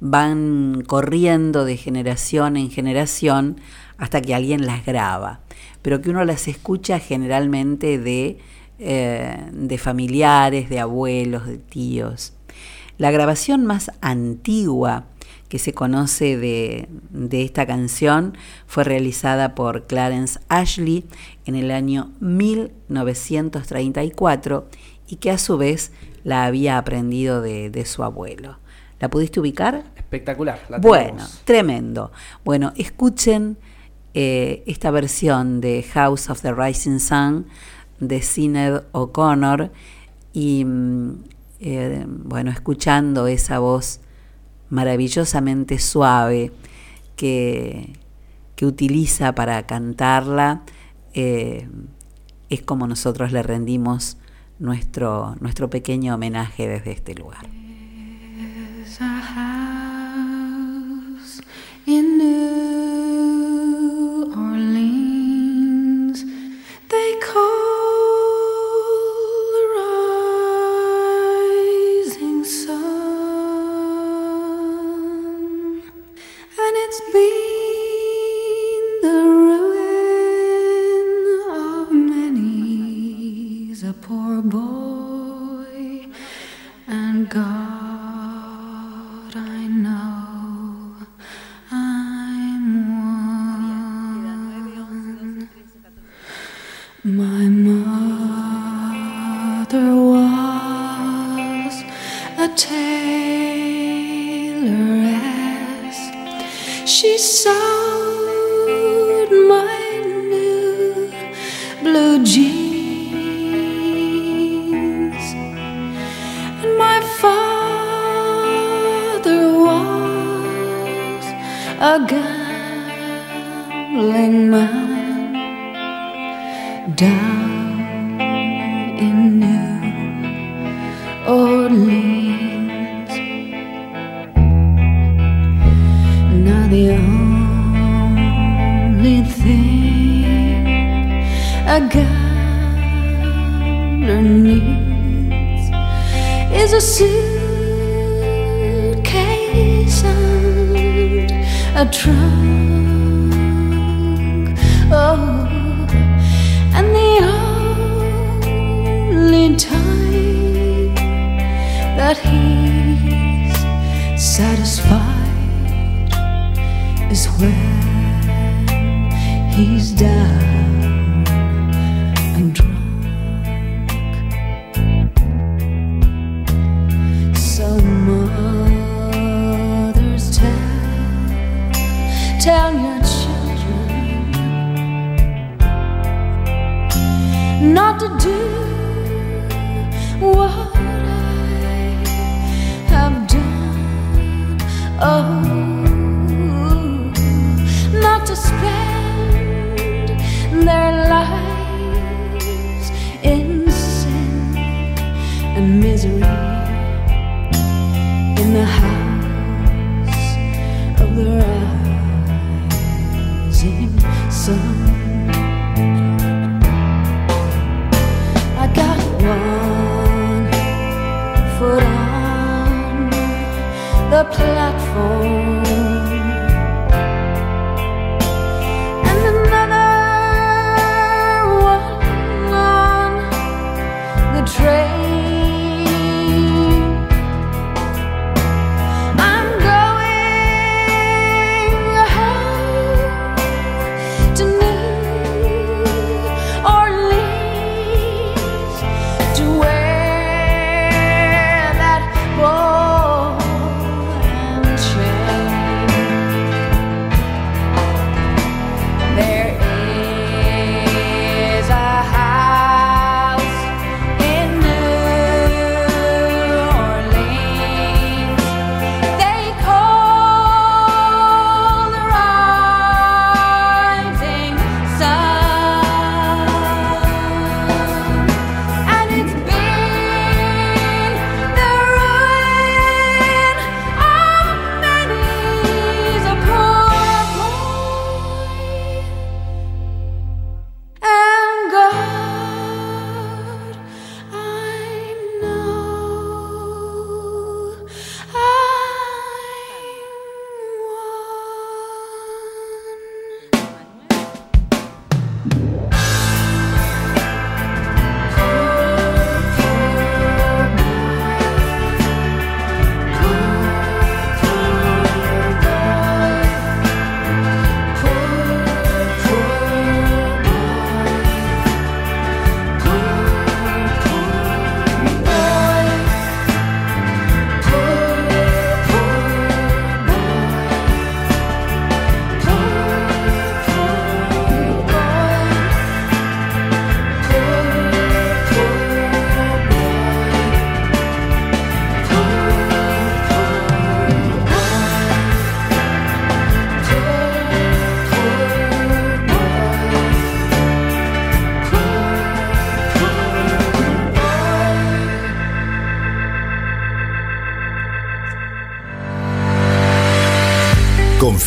[0.01, 3.61] van corriendo de generación en generación
[3.97, 5.39] hasta que alguien las graba,
[5.81, 8.37] pero que uno las escucha generalmente de,
[8.79, 12.33] eh, de familiares, de abuelos, de tíos.
[12.97, 15.05] La grabación más antigua
[15.47, 21.05] que se conoce de, de, esta canción fue realizada por Clarence Ashley
[21.45, 24.67] en el año 1934
[25.07, 25.91] y que a su vez
[26.23, 28.59] la había aprendido de, de su abuelo.
[28.99, 29.83] ¿La pudiste ubicar?
[29.95, 30.59] Espectacular.
[30.69, 32.11] La Bueno, tremendo.
[32.43, 33.57] Bueno, escuchen
[34.13, 37.45] eh, esta versión de House of the Rising Sun
[37.99, 39.71] de Sinead O'Connor
[40.33, 41.23] y mm,
[41.59, 43.99] eh, bueno, escuchando esa voz
[44.69, 46.51] maravillosamente suave
[47.15, 47.93] que,
[48.55, 50.63] que utiliza para cantarla,
[51.13, 51.67] eh,
[52.49, 54.16] es como nosotros le rendimos
[54.59, 57.47] nuestro, nuestro pequeño homenaje desde este lugar.
[87.29, 87.76] God,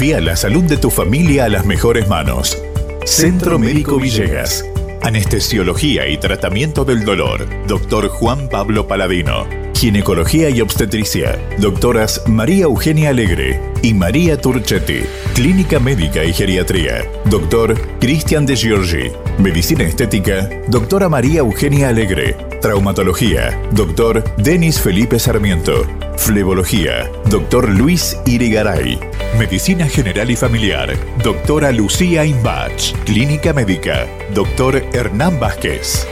[0.01, 2.57] Confía la salud de tu familia a las mejores manos.
[3.05, 4.64] Centro Médico Villegas.
[5.03, 7.46] Anestesiología y tratamiento del dolor.
[7.66, 9.59] Doctor Juan Pablo Paladino.
[9.81, 11.39] Ginecología y obstetricia.
[11.57, 15.05] Doctoras María Eugenia Alegre y María Turchetti.
[15.35, 17.11] Clínica Médica y Geriatría.
[17.24, 19.11] Doctor Cristian de Giorgi.
[19.39, 20.51] Medicina Estética.
[20.68, 22.37] Doctora María Eugenia Alegre.
[22.61, 23.59] Traumatología.
[23.70, 25.87] Doctor Denis Felipe Sarmiento.
[26.18, 27.11] Flebología.
[27.31, 28.99] Doctor Luis Irigaray.
[29.39, 30.95] Medicina General y Familiar.
[31.24, 32.93] Doctora Lucía Imbach.
[33.07, 34.07] Clínica Médica.
[34.35, 36.07] Doctor Hernán Vázquez.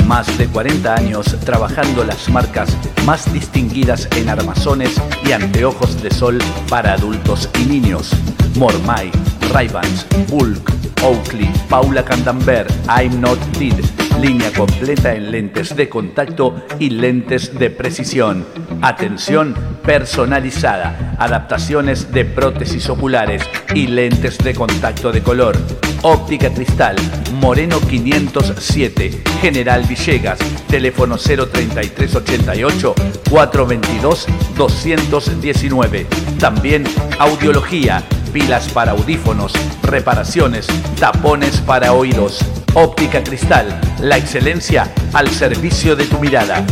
[0.07, 4.95] Más de 40 años trabajando las marcas más distinguidas en armazones
[5.27, 8.11] y anteojos de sol para adultos y niños.
[8.55, 9.11] Mormai,
[9.51, 10.71] Ray-Bans, Bulk,
[11.03, 14.04] Oakley, Paula Candambert, I'm Not Dead.
[14.25, 18.43] Línea completa en lentes de contacto y lentes de precisión.
[18.81, 19.53] Atención
[19.83, 21.15] personalizada.
[21.19, 23.43] Adaptaciones de prótesis oculares
[23.75, 25.55] y lentes de contacto de color.
[26.01, 26.95] Óptica Cristal,
[27.33, 32.95] Moreno 507, General Villegas, teléfono 03388
[33.29, 34.25] 422
[34.57, 36.07] 219.
[36.39, 36.83] También
[37.19, 38.03] audiología,
[38.33, 39.53] pilas para audífonos,
[39.83, 40.65] reparaciones,
[40.99, 42.43] tapones para oídos.
[42.77, 43.67] Óptica Cristal,
[44.01, 46.65] la excelencia al servicio de tu mirada.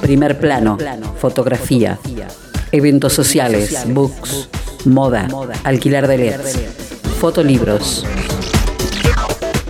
[0.00, 0.76] Primer plano,
[1.16, 1.96] fotografía,
[2.72, 4.48] eventos sociales, books,
[4.84, 5.28] moda,
[5.62, 6.58] alquilar de LEDs,
[7.20, 8.04] fotolibros.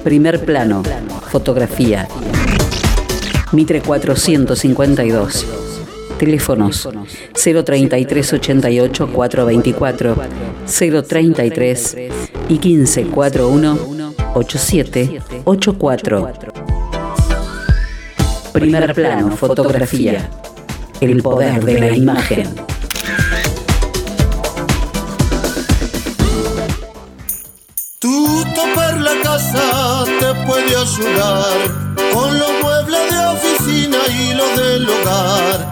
[0.03, 0.83] Primer plano,
[1.31, 2.09] fotografía.
[3.53, 5.62] Mitre 452.
[6.19, 6.89] Teléfonos
[7.35, 10.17] 03388 424
[10.67, 11.97] 033
[12.49, 13.79] y 1541
[14.35, 16.33] 8784.
[18.53, 20.29] Primer plano, fotografía.
[21.01, 22.55] El poder de la imagen.
[27.99, 31.83] Tuto per la casa te puede ayudar
[32.13, 35.72] con los muebles de oficina y los del hogar,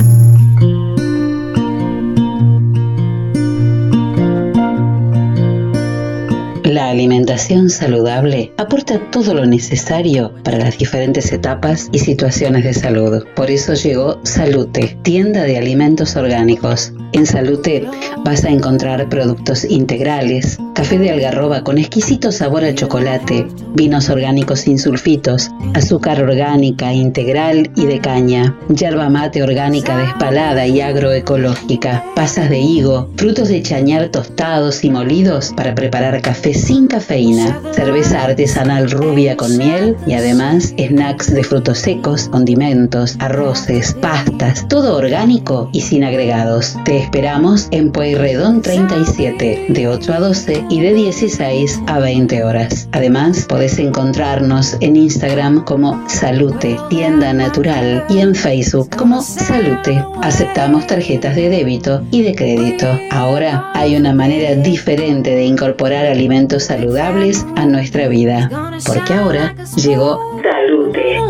[6.71, 13.25] La alimentación saludable aporta todo lo necesario para las diferentes etapas y situaciones de salud.
[13.35, 16.93] Por eso llegó Salute, tienda de alimentos orgánicos.
[17.11, 17.85] En Salute
[18.23, 23.45] vas a encontrar productos integrales, café de algarroba con exquisito sabor a chocolate,
[23.75, 30.79] vinos orgánicos sin sulfitos, azúcar orgánica, integral y de caña, yerba mate orgánica despalada y
[30.79, 37.59] agroecológica, pasas de higo, frutos de chañar tostados y molidos para preparar café sin cafeína,
[37.73, 44.95] cerveza artesanal rubia con miel y además snacks de frutos secos, condimentos, arroces, pastas, todo
[44.95, 46.75] orgánico y sin agregados.
[46.85, 52.87] Te esperamos en Pueyrredón 37, de 8 a 12 y de 16 a 20 horas.
[52.91, 60.03] Además, podés encontrarnos en Instagram como Salute, tienda natural, y en Facebook como Salute.
[60.21, 62.87] Aceptamos tarjetas de débito y de crédito.
[63.09, 68.49] Ahora hay una manera diferente de incorporar alimentos saludables a nuestra vida,
[68.85, 71.21] porque ahora llegó Salute.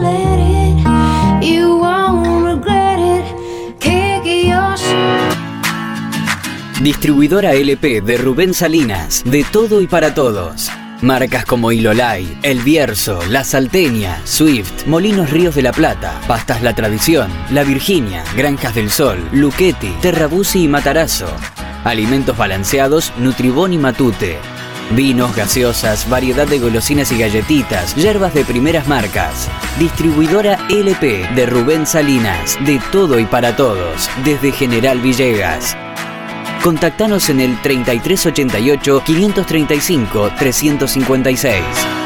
[6.81, 10.71] Distribuidora LP de Rubén Salinas, de todo y para todos.
[11.01, 16.73] Marcas como Ilolay, El Bierzo, La Salteña, Swift, Molinos Ríos de la Plata, Pastas La
[16.73, 21.27] Tradición, La Virginia, Granjas del Sol, Luchetti, Terrabusi y Matarazo.
[21.83, 24.37] Alimentos balanceados, Nutribón y Matute.
[24.95, 29.49] Vinos, gaseosas, variedad de golosinas y galletitas, hierbas de primeras marcas.
[29.79, 35.77] Distribuidora LP de Rubén Salinas, de todo y para todos, desde General Villegas.
[36.63, 42.00] Contactanos en el 3388 535 356.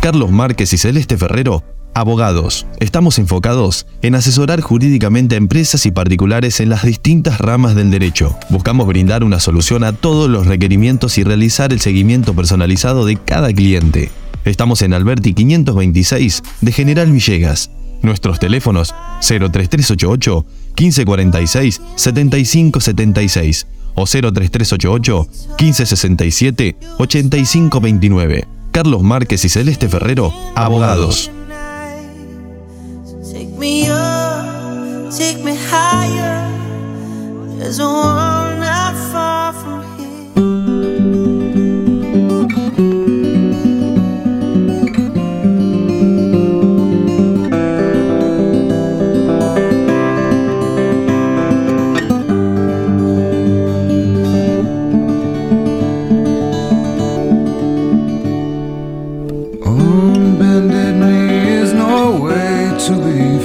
[0.00, 2.66] Carlos Márquez y Celeste Ferrero, abogados.
[2.78, 8.36] Estamos enfocados en asesorar jurídicamente a empresas y particulares en las distintas ramas del derecho.
[8.48, 13.52] Buscamos brindar una solución a todos los requerimientos y realizar el seguimiento personalizado de cada
[13.52, 14.10] cliente.
[14.44, 17.70] Estamos en Alberti 526 de General Villegas.
[18.00, 20.46] Nuestros teléfonos 03388
[20.78, 25.28] 1546 7576 o 03388
[25.58, 28.57] 1567 8529.
[28.70, 31.30] Carlos Márquez y Celeste Ferrero, abogados.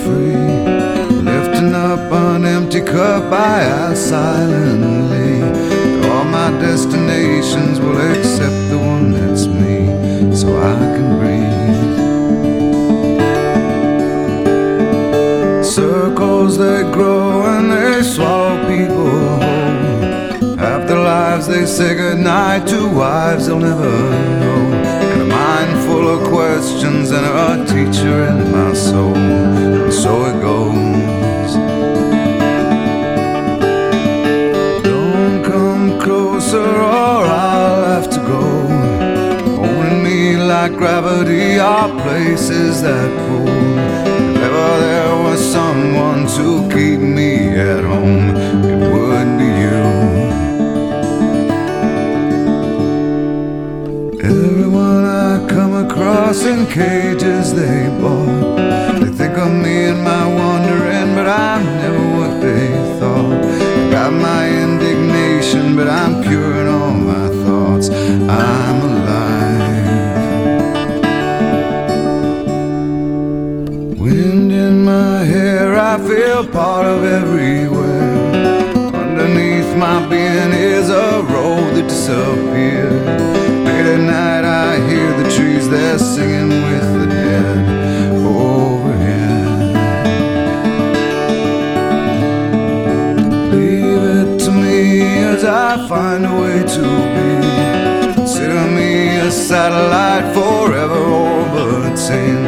[0.04, 0.36] Free.
[1.32, 5.42] Lifting up an empty cup, I ask silently.
[6.10, 9.76] All my destinations will accept the one that's me,
[10.36, 11.64] so I can breathe.
[15.64, 20.60] Circles they grow and they swallow people whole.
[20.60, 23.90] After lives they say goodnight to wives they'll never
[24.40, 24.53] know.
[26.64, 29.16] Questions and a teacher in my soul.
[29.16, 31.54] And so it goes.
[34.84, 38.44] Don't come closer or I'll have to go.
[39.58, 43.50] Holding me like gravity are places that pull.
[44.46, 44.52] If
[44.86, 48.53] there was someone to keep me at home,
[56.42, 58.58] in cages they bought.
[59.00, 62.70] They think of me and my wandering, but I'm never what they
[63.00, 63.40] thought.
[63.92, 67.90] Got my indignation, but I'm pure in all my thoughts.
[67.90, 69.84] I'm alive.
[74.00, 78.18] Wind in my hair, I feel part of everywhere.
[79.04, 82.73] Underneath my being is a road that disappeared.
[95.46, 96.86] I find a way to
[97.16, 98.14] be.
[98.14, 102.46] Consider me a satellite forever orbiting.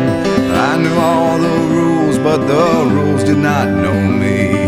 [0.68, 4.65] I knew all the rules, but the rules did not know me.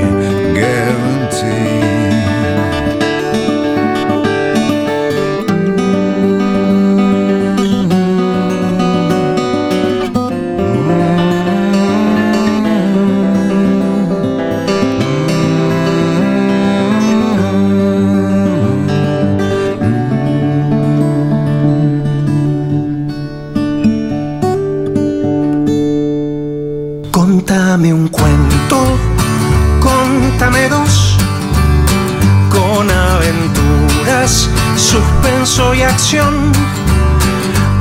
[34.27, 36.51] Aventuras, suspenso y acción,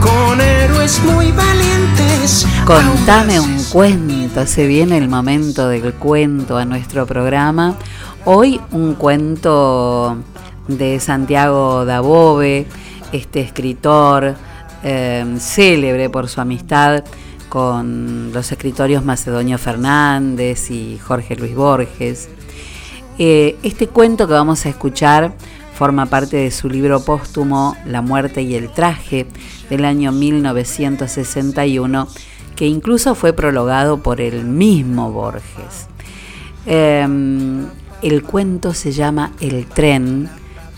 [0.01, 2.47] con héroes muy valientes.
[2.65, 7.77] Contame un cuento, se viene el momento del cuento a nuestro programa.
[8.25, 10.17] Hoy un cuento
[10.69, 12.67] de Santiago Dabove,
[13.13, 14.35] este escritor
[14.83, 17.05] eh, célebre por su amistad
[17.49, 22.29] con los escritorios Macedonio Fernández y Jorge Luis Borges.
[23.19, 25.33] Eh, este cuento que vamos a escuchar
[25.77, 29.27] forma parte de su libro póstumo La muerte y el traje
[29.69, 32.09] del año 1961,
[32.57, 35.89] que incluso fue prologado por el mismo Borges.
[36.65, 37.07] Eh,
[38.03, 40.29] el cuento se llama El tren.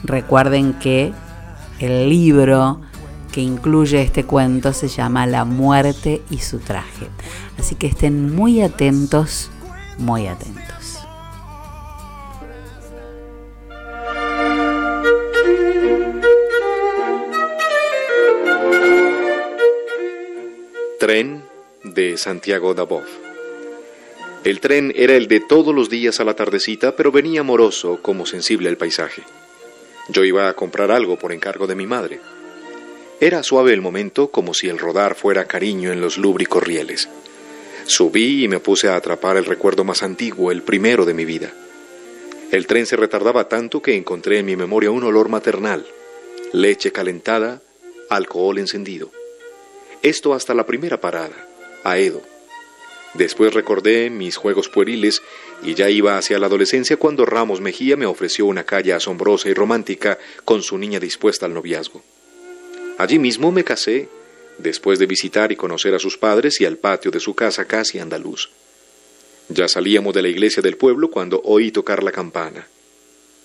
[0.03, 1.13] Recuerden que
[1.79, 2.81] el libro
[3.31, 7.07] que incluye este cuento se llama La muerte y su traje.
[7.59, 9.51] Así que estén muy atentos,
[9.99, 10.78] muy atentos.
[20.99, 21.45] Tren
[21.85, 23.05] de Santiago Dabov.
[24.43, 28.27] El tren era el de todos los días a la tardecita, pero venía amoroso como
[28.27, 29.23] sensible al paisaje.
[30.09, 32.19] Yo iba a comprar algo por encargo de mi madre.
[33.21, 37.09] Era suave el momento, como si el rodar fuera cariño en los lúbricos rieles.
[37.87, 41.53] Subí y me puse a atrapar el recuerdo más antiguo, el primero de mi vida.
[42.51, 45.87] El tren se retardaba tanto que encontré en mi memoria un olor maternal,
[46.53, 47.63] leche calentada,
[48.11, 49.13] alcohol encendido.
[50.03, 51.35] Esto hasta la primera parada,
[51.85, 52.23] a Edo.
[53.15, 55.23] Después recordé mis juegos pueriles
[55.63, 59.55] y ya iba hacia la adolescencia cuando Ramos Mejía me ofreció una calle asombrosa y
[59.55, 62.03] romántica con su niña dispuesta al noviazgo.
[62.99, 64.09] Allí mismo me casé,
[64.59, 67.99] después de visitar y conocer a sus padres y al patio de su casa casi
[67.99, 68.51] andaluz.
[69.49, 72.69] Ya salíamos de la iglesia del pueblo cuando oí tocar la campana.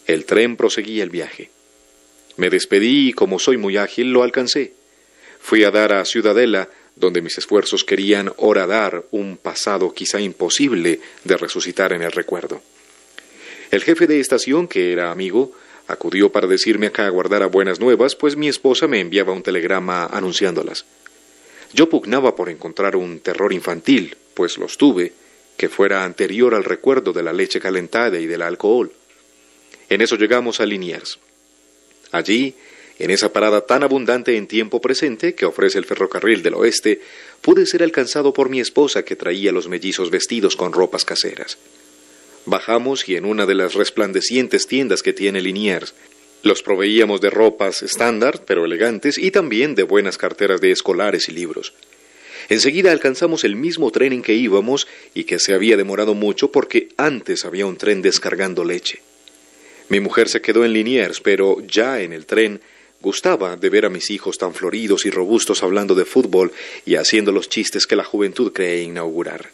[0.05, 1.49] El tren proseguía el viaje.
[2.35, 4.73] Me despedí y como soy muy ágil lo alcancé.
[5.43, 11.37] Fui a dar a Ciudadela, donde mis esfuerzos querían horadar un pasado quizá imposible de
[11.37, 12.61] resucitar en el recuerdo.
[13.69, 15.51] El jefe de estación, que era amigo,
[15.87, 20.85] acudió para decirme acá aguardara buenas nuevas, pues mi esposa me enviaba un telegrama anunciándolas.
[21.73, 25.11] Yo pugnaba por encontrar un terror infantil, pues los tuve,
[25.57, 28.93] que fuera anterior al recuerdo de la leche calentada y del alcohol.
[29.89, 31.19] En eso llegamos a Liniers.
[32.11, 32.55] Allí
[33.03, 37.01] en esa parada tan abundante en tiempo presente que ofrece el ferrocarril del oeste,
[37.41, 41.57] pude ser alcanzado por mi esposa que traía los mellizos vestidos con ropas caseras.
[42.45, 45.93] Bajamos y en una de las resplandecientes tiendas que tiene Liniers,
[46.43, 51.33] los proveíamos de ropas estándar, pero elegantes, y también de buenas carteras de escolares y
[51.33, 51.73] libros.
[52.47, 56.87] Enseguida alcanzamos el mismo tren en que íbamos y que se había demorado mucho porque
[56.95, 59.01] antes había un tren descargando leche.
[59.89, 62.61] Mi mujer se quedó en Liniers, pero ya en el tren
[63.03, 66.53] Gustaba de ver a mis hijos tan floridos y robustos hablando de fútbol
[66.85, 69.49] y haciendo los chistes que la juventud cree inaugurar.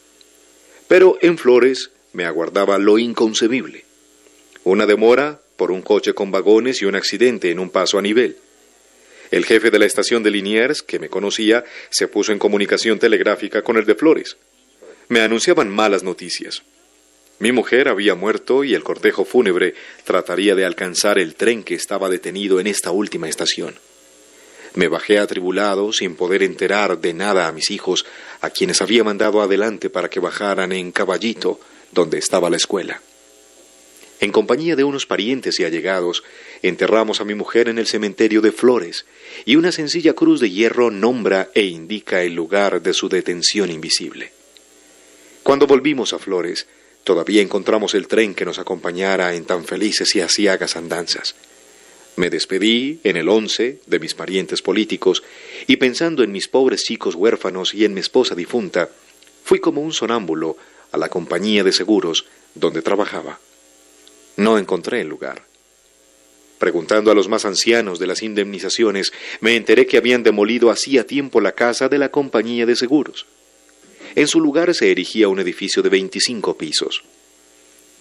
[0.87, 3.85] Pero en Flores me aguardaba lo inconcebible.
[4.63, 8.37] Una demora por un coche con vagones y un accidente en un paso a nivel.
[9.31, 13.63] El jefe de la estación de Liniers, que me conocía, se puso en comunicación telegráfica
[13.63, 14.37] con el de Flores.
[15.07, 16.61] Me anunciaban malas noticias.
[17.39, 19.73] Mi mujer había muerto y el cortejo fúnebre
[20.03, 23.75] trataría de alcanzar el tren que estaba detenido en esta última estación.
[24.75, 28.05] Me bajé atribulado, sin poder enterar de nada a mis hijos,
[28.41, 31.59] a quienes había mandado adelante para que bajaran en Caballito,
[31.91, 33.01] donde estaba la escuela.
[34.19, 36.23] En compañía de unos parientes y allegados,
[36.61, 39.05] enterramos a mi mujer en el cementerio de Flores,
[39.45, 44.33] y una sencilla cruz de hierro nombra e indica el lugar de su detención invisible.
[45.41, 46.67] Cuando volvimos a Flores,
[47.03, 51.35] Todavía encontramos el tren que nos acompañara en tan felices y asiagas andanzas.
[52.15, 55.23] Me despedí en el once de mis parientes políticos
[55.67, 58.89] y pensando en mis pobres chicos huérfanos y en mi esposa difunta,
[59.43, 60.57] fui como un sonámbulo
[60.91, 62.25] a la compañía de seguros
[62.55, 63.39] donde trabajaba.
[64.35, 65.43] No encontré el lugar.
[66.59, 71.39] Preguntando a los más ancianos de las indemnizaciones, me enteré que habían demolido hacía tiempo
[71.39, 73.25] la casa de la compañía de seguros.
[74.15, 77.03] En su lugar se erigía un edificio de 25 pisos.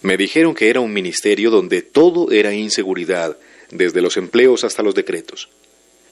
[0.02, 3.36] Me dijeron que era un ministerio donde todo era inseguridad,
[3.70, 5.48] desde los empleos hasta los decretos.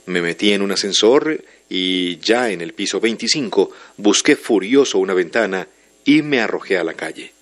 [0.06, 5.68] Me metí en un ascensor y ya en el piso 25 busqué furioso una ventana
[6.04, 7.32] y me arrojé a la calle.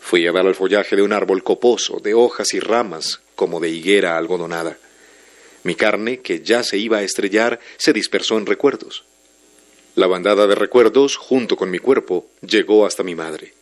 [0.00, 3.70] Fui a dar al follaje de un árbol coposo, de hojas y ramas, como de
[3.70, 4.78] higuera algodonada.
[5.64, 9.04] Mi carne, que ya se iba a estrellar, se dispersó en recuerdos.
[9.94, 13.52] La bandada de recuerdos, junto con mi cuerpo, llegó hasta mi madre.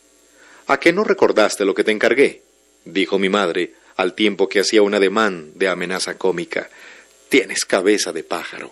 [0.67, 2.41] ¿A qué no recordaste lo que te encargué?
[2.85, 6.69] dijo mi madre, al tiempo que hacía un ademán de amenaza cómica.
[7.29, 8.71] Tienes cabeza de pájaro.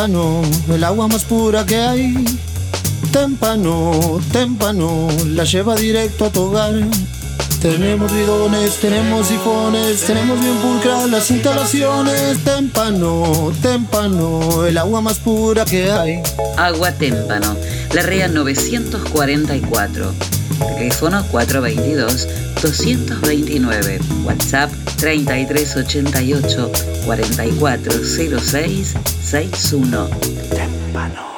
[0.00, 0.40] témpano,
[0.74, 2.24] el agua más pura que hay.
[3.12, 6.72] Témpano, témpano, la lleva directo a tu hogar.
[7.60, 12.42] Tenemos bidones, tenemos sifones, tenemos bien pulcras las instalaciones.
[12.44, 16.22] Témpano, témpano, el agua más pura que hay.
[16.56, 17.54] Agua témpano,
[17.92, 20.14] la REA 944,
[20.78, 22.26] teléfono 422.
[22.60, 26.70] 229, WhatsApp 3388
[27.06, 30.08] 4406 61.
[30.50, 31.30] Tempano.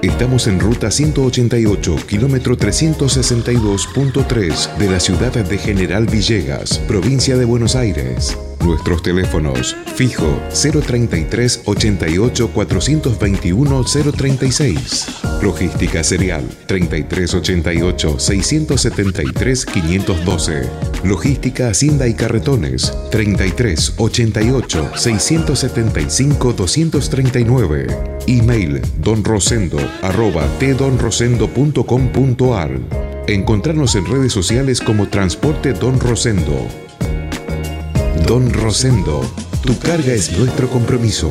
[0.00, 7.76] Estamos en ruta 188, kilómetro 362.3 de la ciudad de General Villegas, provincia de Buenos
[7.76, 8.38] Aires.
[8.64, 15.06] Nuestros teléfonos fijo 033 88 421 036.
[15.42, 20.68] Logística serial 33 88 673 512.
[21.04, 27.86] Logística Hacienda y Carretones 33 88 675 239.
[28.26, 32.80] Email donrosendo arroba tdonrosendo.com.ar.
[33.28, 36.87] Encontrarnos en redes sociales como Transporte Don Rosendo.
[38.28, 39.22] Don Rosendo,
[39.62, 41.30] tu carga es nuestro compromiso.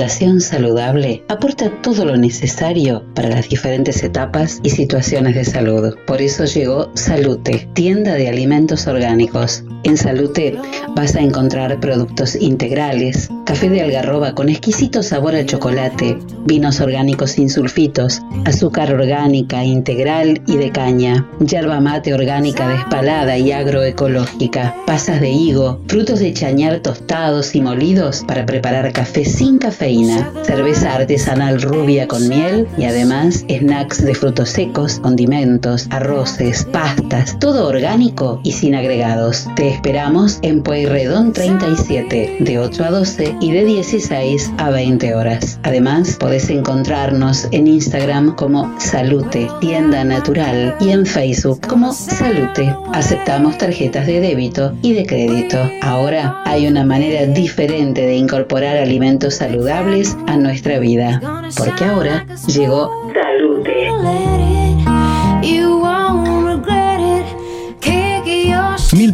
[0.00, 5.94] Alimentación saludable aporta todo lo necesario para las diferentes etapas y situaciones de salud.
[6.06, 9.62] Por eso llegó Salute, tienda de alimentos orgánicos.
[9.84, 10.56] En Salute
[10.96, 17.32] vas a encontrar productos integrales, café de algarroba con exquisito sabor a chocolate, vinos orgánicos
[17.32, 25.20] sin sulfitos, azúcar orgánica, integral y de caña, yerba mate orgánica despalada y agroecológica, pasas
[25.20, 31.60] de higo, frutos de chañar tostados y molidos para preparar café sin cafeína, cerveza artesanal
[31.60, 38.52] rubia con miel y además snacks de frutos secos, condimentos, arroces, pastas, todo orgánico y
[38.52, 39.48] sin agregados.
[39.56, 45.58] Te esperamos en Pueyrredón 37, de 8 a 12 y de 16 a 20 horas.
[45.62, 52.74] Además, podés encontrarnos en Instagram como Salute, tienda natural, y en Facebook como Salute.
[52.92, 55.58] Aceptamos tarjetas de débito y de crédito.
[55.82, 61.20] Ahora hay una manera diferente de incorporar alimentos saludables a nuestra vida,
[61.56, 64.49] porque ahora llegó Salute.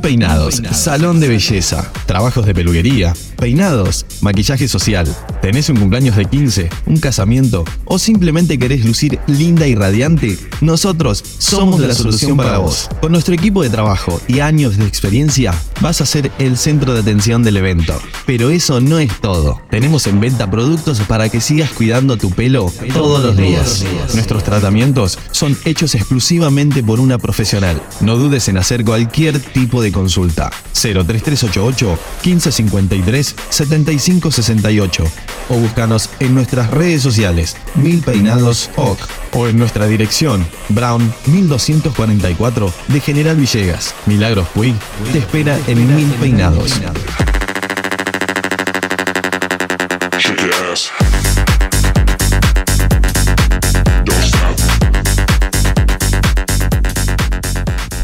[0.03, 5.07] Peinados, salón de belleza, trabajos de peluquería, peinados, maquillaje social.
[5.43, 10.39] ¿Tenés un cumpleaños de 15, un casamiento o simplemente querés lucir linda y radiante?
[10.61, 12.89] Nosotros somos la solución para vos.
[13.01, 17.01] Con nuestro equipo de trabajo y años de experiencia, vas a ser el centro de
[17.01, 18.01] atención del evento.
[18.27, 19.61] Pero eso no es todo.
[19.71, 23.85] Tenemos en venta productos para que sigas cuidando tu pelo todos los días.
[24.15, 27.81] Nuestros tratamientos son hechos exclusivamente por una profesional.
[28.01, 30.51] No dudes en hacer cualquier tipo de consulta.
[30.73, 35.05] 03388 1553 7568
[35.49, 38.99] o búscanos en nuestras redes sociales Mil Peinados OC
[39.33, 43.95] o en nuestra dirección Brown 1244 de General Villegas.
[44.05, 44.75] Milagros Puig
[45.13, 46.73] te espera en Mil Peinados.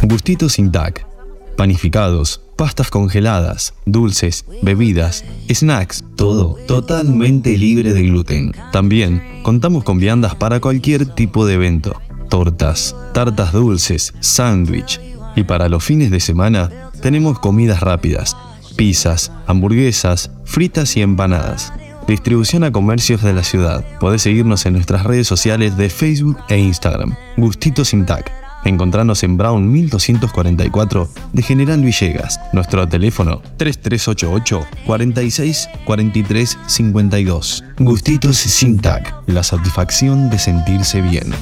[0.03, 1.12] Gustitos sin tac.
[1.57, 8.53] Panificados, pastas congeladas, dulces, bebidas, snacks, todo totalmente libre de gluten.
[8.73, 12.01] También contamos con viandas para cualquier tipo de evento.
[12.29, 15.01] Tortas, tartas dulces, sándwich.
[15.37, 18.37] Y para los fines de semana tenemos comidas rápidas,
[18.77, 21.73] pizzas, hamburguesas, fritas y empanadas.
[22.09, 23.85] distribución a comercios de la ciudad.
[24.01, 27.15] Podés seguirnos en nuestras redes sociales de Facebook e Instagram.
[27.37, 28.07] Gustito Sin
[28.63, 28.67] Tac.
[28.67, 32.41] Encontrarnos en Brown 1244 de General Villegas.
[32.53, 37.65] Nuestro teléfono 3388 46 43 52.
[37.79, 39.15] Gustitos Sin Tac.
[39.27, 41.33] La satisfacción de sentirse bien.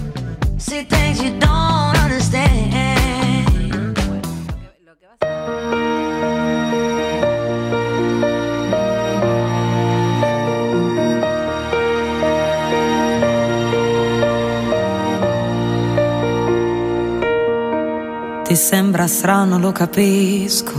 [18.50, 20.74] Ti sembra strano, lo capisco,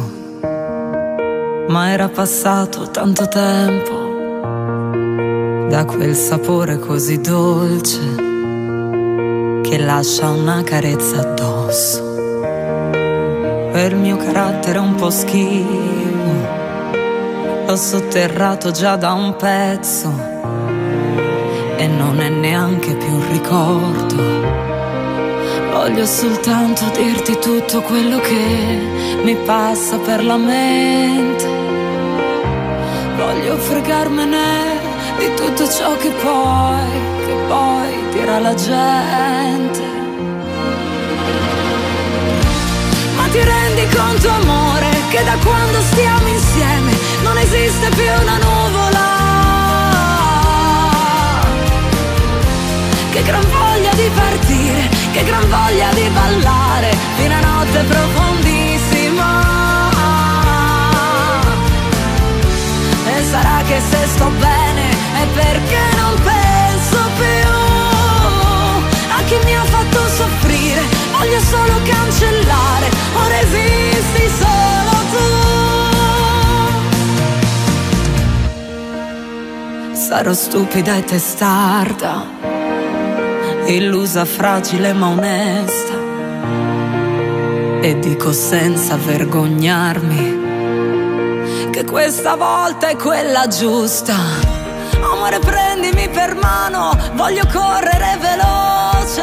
[1.70, 4.10] ma era passato tanto tempo
[5.70, 8.16] da quel sapore così dolce
[9.62, 12.04] che lascia una carezza addosso.
[13.72, 16.34] Quel mio carattere un po' schivo,
[17.68, 20.14] l'ho sotterrato già da un pezzo
[21.78, 24.71] e non è neanche più un ricordo.
[25.84, 31.48] Voglio soltanto dirti tutto quello che mi passa per la mente.
[33.18, 34.80] Voglio fregarmene
[35.18, 39.82] di tutto ciò che poi, che poi dirà la gente.
[43.16, 46.92] Ma ti rendi conto amore che da quando stiamo insieme
[47.24, 49.11] non esiste più una nuvola?
[53.12, 59.30] Che gran voglia di partire, che gran voglia di ballare fino a notte profondissima.
[63.06, 64.90] E sarà che se sto bene
[65.22, 67.50] è perché non penso più
[69.18, 70.82] a chi mi ha fatto soffrire.
[71.12, 75.28] Voglio solo cancellare, ora esisti solo tu.
[79.96, 82.61] Sarò stupida e testarda
[83.72, 85.94] illusa, fragile ma onesta.
[87.82, 90.40] E dico senza vergognarmi
[91.72, 94.16] che questa volta è quella giusta.
[95.02, 99.20] Amore, prendimi per mano, voglio correre veloce,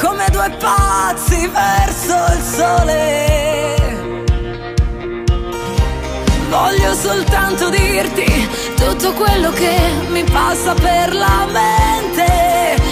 [0.00, 3.34] come due pazzi verso il sole.
[6.50, 9.78] Voglio soltanto dirti tutto quello che
[10.08, 12.85] mi passa per la mente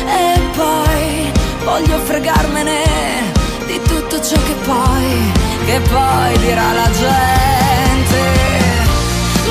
[0.56, 1.32] poi
[1.64, 3.32] voglio fregarmene
[3.66, 5.32] di tutto ciò che poi,
[5.66, 8.22] che poi dirà la gente.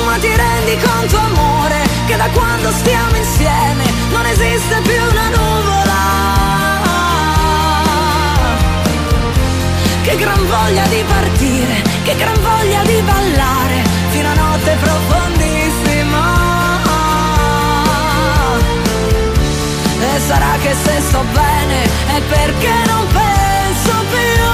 [0.04, 6.02] Ma ti rendi conto amore che da quando stiamo insieme non esiste più una nuvola?
[10.02, 15.83] Che gran voglia di partire, che gran voglia di ballare fino a notte profondissima.
[20.14, 24.44] E sarà che se sto bene è perché non penso più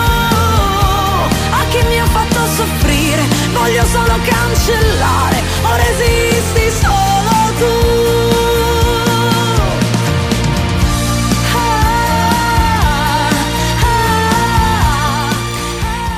[1.51, 3.23] a chi mi ha fatto soffrire.
[3.53, 8.01] Voglio solo cancellare, ora esisti solo tu.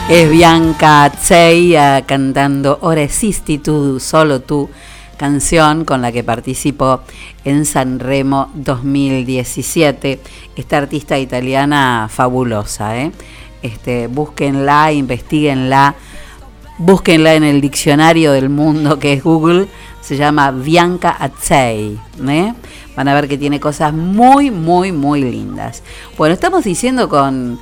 [0.09, 4.69] Es Bianca eh, cantando Ora esisti tú, solo tú,
[5.23, 7.03] canción con la que participó
[7.45, 10.19] en San Remo 2017.
[10.57, 13.13] Esta artista italiana fabulosa, ¿eh?
[13.63, 15.95] Este, búsquenla, investiguenla,
[16.77, 19.69] búsquenla en el diccionario del mundo que es Google,
[20.01, 21.97] se llama Bianca Azzei.
[22.29, 22.53] ¿eh?
[22.97, 25.85] Van a ver que tiene cosas muy, muy, muy lindas.
[26.19, 27.61] Bueno, estamos diciendo con,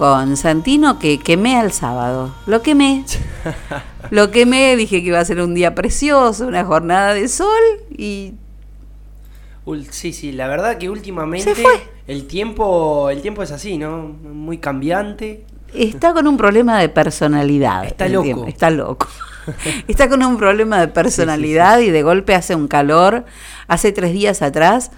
[0.00, 2.34] con Santino que quemé al sábado.
[2.46, 3.04] Lo quemé.
[4.10, 7.60] Lo quemé, dije que iba a ser un día precioso, una jornada de sol
[7.94, 8.32] y
[9.90, 11.82] Sí, sí, la verdad que últimamente Se fue.
[12.06, 13.98] el tiempo el tiempo es así, ¿no?
[13.98, 15.44] Muy cambiante.
[15.74, 17.84] está con un problema de personalidad.
[17.84, 18.24] Está loco.
[18.24, 19.06] tiempo, Está loco.
[19.86, 23.26] Está con un problema de personalidad y de golpe hace un calor.
[23.68, 24.92] Hace tres días atrás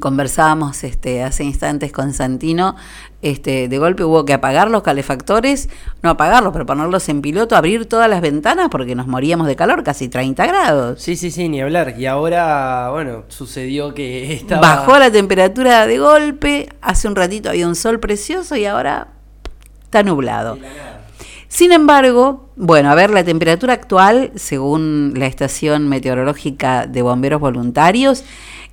[0.00, 2.76] conversábamos este, hace instantes con Santino,
[3.22, 5.68] este, de golpe hubo que apagar los calefactores,
[6.02, 9.82] no apagarlos, pero ponerlos en piloto, abrir todas las ventanas porque nos moríamos de calor,
[9.82, 11.02] casi 30 grados.
[11.02, 11.94] Sí, sí, sí, ni hablar.
[11.98, 17.66] Y ahora, bueno, sucedió que estaba Bajó la temperatura de golpe, hace un ratito había
[17.66, 19.08] un sol precioso y ahora
[19.82, 20.58] está nublado.
[21.48, 28.24] Sin embargo, bueno, a ver, la temperatura actual, según la estación meteorológica de bomberos voluntarios,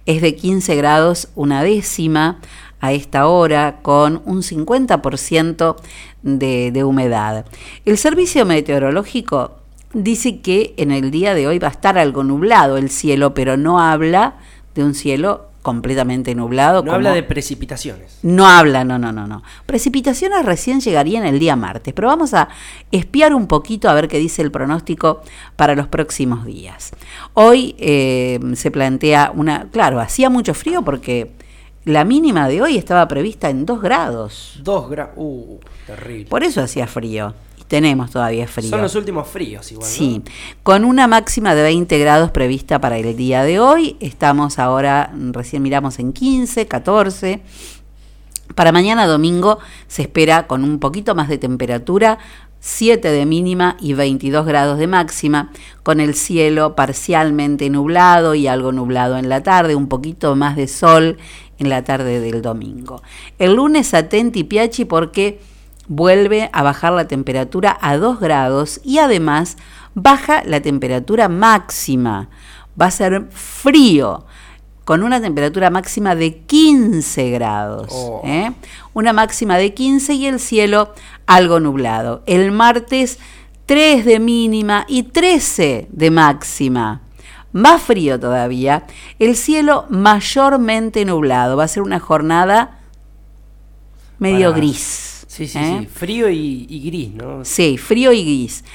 [0.05, 2.39] es de 15 grados una décima
[2.79, 5.75] a esta hora, con un 50%
[6.23, 7.45] de, de humedad.
[7.85, 9.57] El servicio meteorológico
[9.93, 13.55] dice que en el día de hoy va a estar algo nublado el cielo, pero
[13.55, 14.35] no habla
[14.73, 16.79] de un cielo completamente nublado.
[16.79, 18.17] No como- habla de precipitaciones.
[18.23, 19.43] No habla, no, no, no, no.
[19.65, 22.49] Precipitaciones recién llegarían el día martes, pero vamos a
[22.91, 25.21] espiar un poquito a ver qué dice el pronóstico
[25.55, 26.91] para los próximos días.
[27.33, 31.31] Hoy eh, se plantea una, claro, hacía mucho frío porque
[31.85, 34.59] la mínima de hoy estaba prevista en 2 grados.
[34.63, 35.13] Dos grados.
[35.15, 36.25] Uh, terrible.
[36.29, 37.33] Por eso hacía frío.
[37.71, 38.69] Tenemos todavía frío.
[38.69, 39.87] Son los últimos fríos igual.
[39.87, 39.95] ¿no?
[39.95, 40.21] Sí,
[40.61, 43.95] con una máxima de 20 grados prevista para el día de hoy.
[44.01, 47.41] Estamos ahora, recién miramos en 15, 14.
[48.55, 52.17] Para mañana domingo se espera con un poquito más de temperatura,
[52.59, 58.73] 7 de mínima y 22 grados de máxima, con el cielo parcialmente nublado y algo
[58.73, 61.19] nublado en la tarde, un poquito más de sol
[61.57, 63.01] en la tarde del domingo.
[63.39, 65.39] El lunes atenti piachi porque
[65.91, 69.57] vuelve a bajar la temperatura a 2 grados y además
[69.93, 72.29] baja la temperatura máxima.
[72.81, 74.25] Va a ser frío
[74.85, 77.87] con una temperatura máxima de 15 grados.
[77.91, 78.21] Oh.
[78.23, 78.53] ¿eh?
[78.93, 80.93] Una máxima de 15 y el cielo
[81.27, 82.23] algo nublado.
[82.25, 83.19] El martes
[83.65, 87.01] 3 de mínima y 13 de máxima.
[87.51, 88.85] Más frío todavía.
[89.19, 91.57] El cielo mayormente nublado.
[91.57, 92.79] Va a ser una jornada
[94.19, 95.20] medio Para- gris.
[95.31, 95.77] Sí, sí, ¿eh?
[95.81, 95.85] sí.
[95.87, 97.45] Frío y, y gris, ¿no?
[97.45, 98.65] Sí, frío y gris.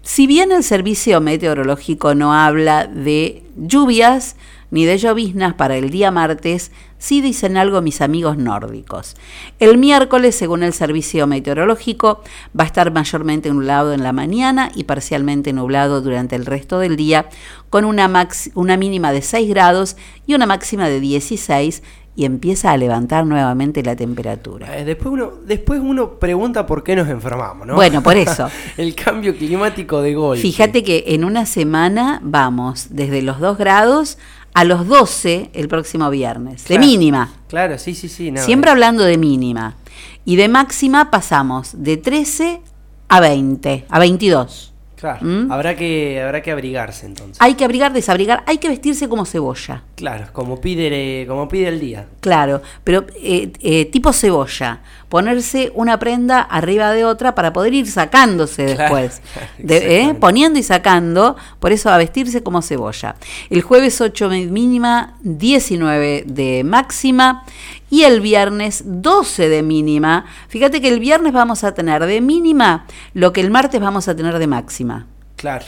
[0.00, 4.36] Si bien el servicio meteorológico no habla de lluvias
[4.70, 9.14] ni de lloviznas para el día martes, sí dicen algo mis amigos nórdicos.
[9.60, 12.22] El miércoles, según el servicio meteorológico,
[12.58, 16.96] va a estar mayormente nublado en la mañana y parcialmente nublado durante el resto del
[16.96, 17.28] día,
[17.68, 19.96] con una, max- una mínima de 6 grados
[20.26, 21.82] y una máxima de 16
[22.16, 24.78] y empieza a levantar nuevamente la temperatura.
[24.78, 27.74] Eh, después, uno, después uno pregunta por qué nos enfermamos, ¿no?
[27.74, 28.48] Bueno, por eso.
[28.78, 30.40] el cambio climático de golpe.
[30.40, 34.16] Fíjate que en una semana vamos desde los 2 grados
[34.54, 37.30] a los 12 el próximo viernes, de mínima.
[37.48, 38.30] Claro, sí, sí, sí.
[38.30, 39.76] no, Siempre hablando de mínima.
[40.24, 42.62] Y de máxima pasamos de 13
[43.08, 44.72] a 20, a 22.
[44.96, 45.52] Claro, ¿Mm?
[45.52, 47.36] habrá, que, habrá que abrigarse entonces.
[47.38, 49.82] Hay que abrigar, desabrigar, hay que vestirse como cebolla.
[49.94, 52.06] Claro, como pide, como pide el día.
[52.20, 54.80] Claro, pero eh, eh, tipo cebolla,
[55.10, 59.20] ponerse una prenda arriba de otra para poder ir sacándose Claro, después,
[59.58, 63.16] De- eh, poniendo y sacando, por eso a vestirse como cebolla.
[63.50, 67.44] El jueves 8 de mínima, 19 de máxima
[67.90, 70.26] y el viernes 12 de mínima.
[70.48, 74.16] Fíjate que el viernes vamos a tener de mínima lo que el martes vamos a
[74.16, 75.06] tener de máxima
[75.36, 75.66] Claro.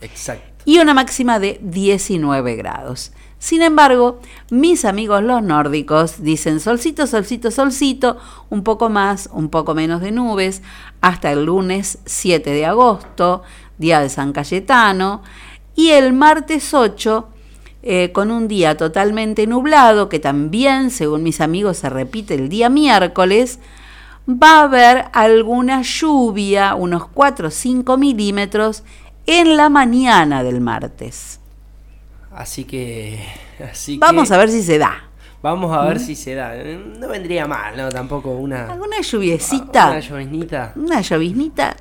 [0.00, 0.62] Exacto.
[0.64, 3.12] y una máxima de 19 grados.
[3.38, 8.16] Sin embargo, mis amigos los nórdicos dicen solcito, solcito, solcito,
[8.50, 10.62] un poco más, un poco menos de nubes,
[11.00, 13.42] hasta el lunes 7 de agosto,
[13.78, 15.22] día de San Cayetano,
[15.74, 17.28] y el martes 8,
[17.82, 22.68] eh, con un día totalmente nublado, que también, según mis amigos, se repite el día
[22.68, 23.58] miércoles,
[24.28, 28.84] va a haber alguna lluvia, unos 4 o 5 milímetros,
[29.26, 31.40] en la mañana del martes.
[32.30, 33.24] Así que.
[33.70, 35.10] Así Vamos que a ver si se da.
[35.42, 36.00] Vamos a ver ¿Mm?
[36.00, 36.54] si se da.
[36.54, 37.88] No vendría mal, ¿no?
[37.88, 38.70] Tampoco una.
[38.70, 40.72] Alguna lluviecita, Una lloviznita.
[40.76, 41.76] una lloviznita,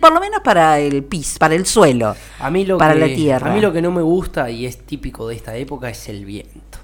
[0.00, 3.06] por lo menos para el pis, para el suelo, A mí lo para que, la
[3.06, 3.50] tierra.
[3.50, 6.24] A mí lo que no me gusta y es típico de esta época es el
[6.24, 6.78] viento.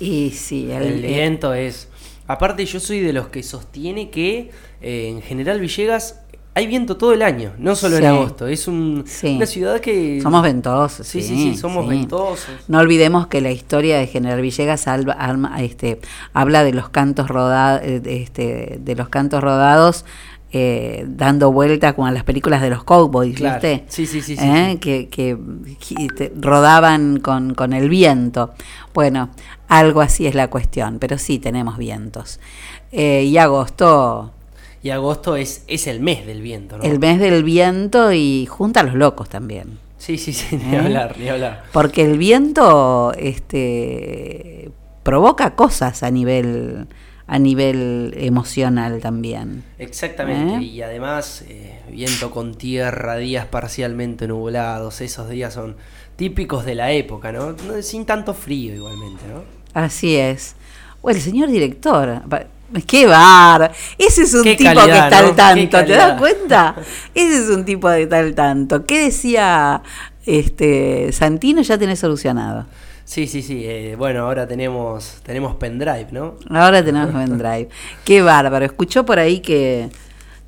[0.00, 1.88] Y sí, el, El, viento es.
[2.26, 4.50] Aparte, yo soy de los que sostiene que
[4.80, 6.20] eh, en general Villegas
[6.54, 8.02] hay viento todo el año, no solo Sí.
[8.04, 8.46] en agosto.
[8.46, 9.36] Es un- Sí.
[9.36, 10.20] una ciudad que.
[10.22, 11.06] Somos ventosos.
[11.06, 12.46] Sí, Sí, sí, somos ventosos.
[12.68, 16.00] No olvidemos que la historia de General Villegas alba- alma- este,
[16.32, 20.04] habla de los cantos rodados, este, de los cantos rodados
[20.56, 23.54] eh, dando vuelta como a las películas de los cowboys, Claro.
[23.60, 23.84] ¿viste?
[23.88, 24.68] Sí, sí, sí, ¿Eh?
[24.74, 24.78] sí.
[24.78, 25.36] Que, que
[26.16, 28.54] te- rodaban con, con el viento.
[28.94, 29.30] Bueno,
[29.66, 32.38] algo así es la cuestión, pero sí tenemos vientos.
[32.92, 34.30] Eh, y agosto,
[34.84, 36.84] Y agosto es, es el mes del viento, ¿no?
[36.84, 39.78] el mes del viento y junta a los locos también.
[39.96, 40.78] Sí, sí, sí, ni ¿Eh?
[40.78, 41.64] hablar, ni hablar.
[41.72, 44.70] Porque el viento este,
[45.02, 46.86] provoca cosas a nivel,
[47.26, 49.64] a nivel emocional también.
[49.78, 50.68] Exactamente, ¿Eh?
[50.68, 55.76] y además eh, viento con tierra, días parcialmente nublados, esos días son
[56.16, 57.52] típicos de la época, ¿no?
[57.52, 59.44] No, Sin tanto frío igualmente, ¿no?
[59.72, 60.56] Así es.
[61.00, 62.20] O el señor director.
[62.86, 63.72] ¡Qué bar!
[63.98, 65.28] Ese es un Qué tipo que está ¿no?
[65.28, 66.74] al tanto, ¿te das cuenta?
[67.14, 68.84] Ese es un tipo de tal tanto.
[68.84, 69.82] ¿Qué decía
[70.26, 71.62] este Santino?
[71.62, 72.66] Ya tenés solucionado.
[73.04, 76.36] Sí, sí, sí, eh, bueno, ahora tenemos, tenemos pendrive, ¿no?
[76.48, 77.68] Ahora tenemos pendrive.
[78.04, 78.64] Qué bárbaro.
[78.64, 79.90] Escuchó por ahí que,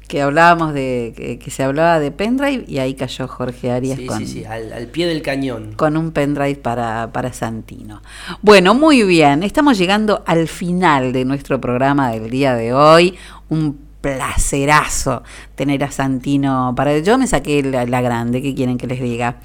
[0.09, 4.07] que hablábamos de que, que se hablaba de pendrive y ahí cayó Jorge Arias Sí,
[4.07, 5.73] con, sí, sí, al, al pie del cañón.
[5.77, 8.03] con un pendrive para, para Santino.
[8.43, 13.15] Bueno, muy bien, estamos llegando al final de nuestro programa del día de hoy.
[13.49, 15.25] Un placerazo
[15.57, 16.97] tener a Santino para...
[16.99, 19.39] Yo me saqué la, la grande, ¿qué quieren que les diga?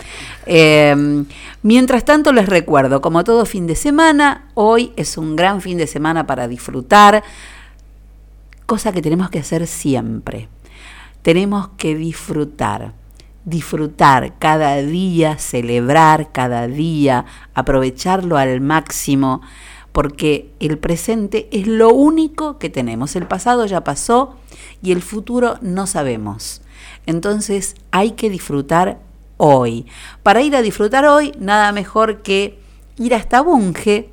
[0.45, 1.23] Eh,
[1.63, 5.87] mientras tanto les recuerdo, como todo fin de semana, hoy es un gran fin de
[5.87, 7.23] semana para disfrutar,
[8.71, 10.47] cosa que tenemos que hacer siempre.
[11.23, 12.93] Tenemos que disfrutar
[13.43, 19.41] disfrutar cada día, celebrar cada día, aprovecharlo al máximo,
[19.91, 23.17] porque el presente es lo único que tenemos.
[23.17, 24.37] El pasado ya pasó
[24.81, 26.61] y el futuro no sabemos.
[27.05, 28.99] Entonces hay que disfrutar
[29.35, 29.85] hoy.
[30.23, 32.57] Para ir a disfrutar hoy, nada mejor que
[32.97, 34.09] ir hasta Bunge,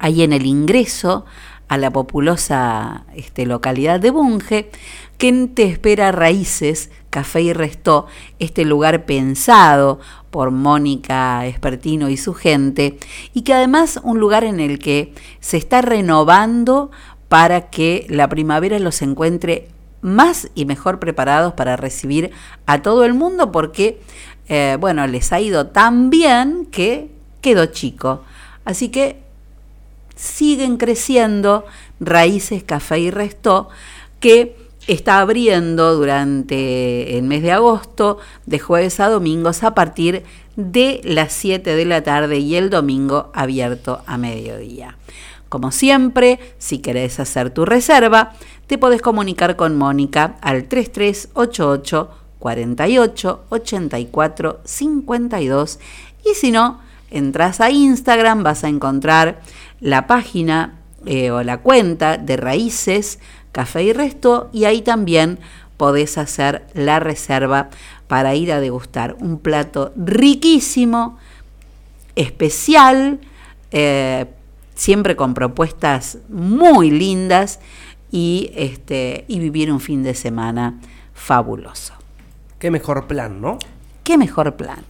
[0.00, 1.26] ahí en el ingreso
[1.68, 4.70] a la populosa este, localidad de Bunge,
[5.18, 8.06] que te espera Raíces, Café y Restó,
[8.38, 10.00] este lugar pensado
[10.30, 12.98] por Mónica Espertino y su gente,
[13.34, 16.90] y que además un lugar en el que se está renovando
[17.28, 19.68] para que la primavera los encuentre
[20.00, 22.30] más y mejor preparados para recibir
[22.66, 24.00] a todo el mundo, porque,
[24.48, 28.22] eh, bueno, les ha ido tan bien que quedó chico.
[28.64, 29.27] Así que
[30.18, 31.64] siguen creciendo
[32.00, 33.68] Raíces Café y Restó,
[34.20, 34.56] que
[34.88, 40.24] está abriendo durante el mes de agosto, de jueves a domingos, a partir
[40.56, 44.96] de las 7 de la tarde y el domingo abierto a mediodía.
[45.48, 48.32] Como siempre, si querés hacer tu reserva,
[48.66, 55.78] te podés comunicar con Mónica al 3388 48 84 52
[56.24, 56.80] y si no,
[57.10, 59.40] entras a Instagram, vas a encontrar
[59.80, 60.74] la página
[61.06, 63.18] eh, o la cuenta de Raíces
[63.52, 65.38] Café y Resto y ahí también
[65.76, 67.70] podés hacer la reserva
[68.08, 71.18] para ir a degustar un plato riquísimo,
[72.16, 73.20] especial,
[73.70, 74.26] eh,
[74.74, 77.60] siempre con propuestas muy lindas
[78.10, 80.80] y, este, y vivir un fin de semana
[81.14, 81.94] fabuloso.
[82.58, 83.58] Qué mejor plan, ¿no?
[84.08, 84.82] ¿Qué mejor plan?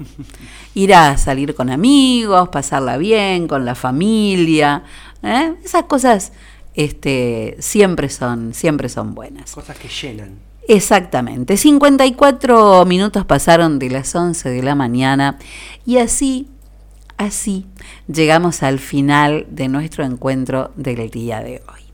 [0.76, 4.84] Ir a salir con amigos, pasarla bien, con la familia.
[5.24, 5.54] ¿eh?
[5.64, 6.30] Esas cosas
[6.74, 9.50] este, siempre, son, siempre son buenas.
[9.50, 10.38] Cosas que llenan.
[10.68, 11.56] Exactamente.
[11.56, 15.36] 54 minutos pasaron de las 11 de la mañana
[15.84, 16.46] y así,
[17.16, 17.66] así
[18.06, 21.88] llegamos al final de nuestro encuentro del día de hoy.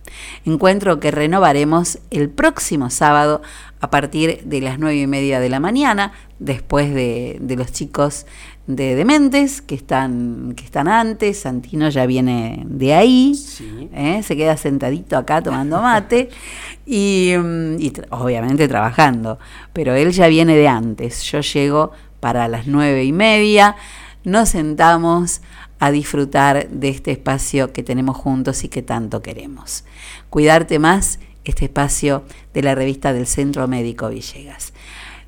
[0.44, 3.40] Encuentro que renovaremos el próximo sábado
[3.84, 8.24] a partir de las nueve y media de la mañana, después de, de los chicos
[8.66, 11.40] de Dementes que están, que están antes.
[11.40, 13.34] Santino ya viene de ahí,
[13.92, 14.22] ¿eh?
[14.22, 16.30] se queda sentadito acá tomando mate
[16.86, 19.38] y, mm, y tra- obviamente trabajando,
[19.74, 21.22] pero él ya viene de antes.
[21.24, 23.76] Yo llego para las nueve y media,
[24.24, 25.42] nos sentamos
[25.78, 29.84] a disfrutar de este espacio que tenemos juntos y que tanto queremos.
[30.30, 34.72] Cuidarte más, este espacio de la revista del Centro Médico Villegas.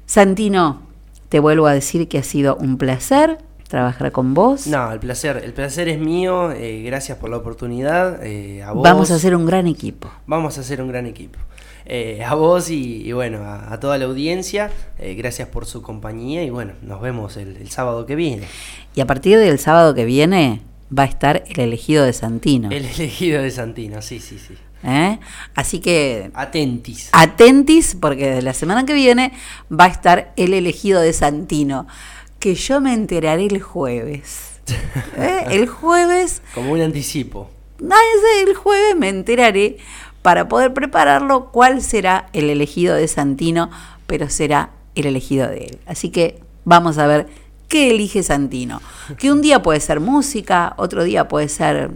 [0.07, 0.83] Santino,
[1.29, 3.39] te vuelvo a decir que ha sido un placer
[3.69, 4.67] trabajar con vos.
[4.69, 6.53] No, el placer, el placer es mío.
[6.53, 8.25] eh, gracias por la oportunidad.
[8.25, 8.83] eh, a vos.
[8.85, 10.09] Vamos a hacer un gran equipo.
[10.27, 11.39] Vamos a hacer un gran equipo.
[11.89, 16.43] Eh, a vos y, y bueno, a, a toda la audiencia, gracias por su compañía
[16.43, 18.47] y bueno, nos vemos el, el sábado que viene.
[18.95, 20.63] Y a partir del sábado que viene
[20.97, 22.71] va a estar el elegido de Santino.
[22.71, 24.55] El elegido de Santino, sí, sí, sí.
[24.87, 25.19] ¿Eh?
[25.55, 27.11] Así que Atentis.
[27.13, 29.33] atentis porque de la semana que viene
[29.71, 31.87] va a estar el elegido de Santino,
[32.39, 34.53] que yo me enteraré el jueves.
[35.17, 35.45] ¿eh?
[35.51, 37.51] El jueves, Como un anticipo.
[37.81, 39.77] no, ese- el jueves me enteraré
[40.23, 43.71] para poder prepararlo cuál será el elegido de Santino,
[44.07, 45.79] pero será el elegido de él.
[45.87, 47.27] Así que vamos a ver
[47.69, 48.81] qué elige Santino.
[49.19, 51.91] Que un día puede ser música, otro día puede ser,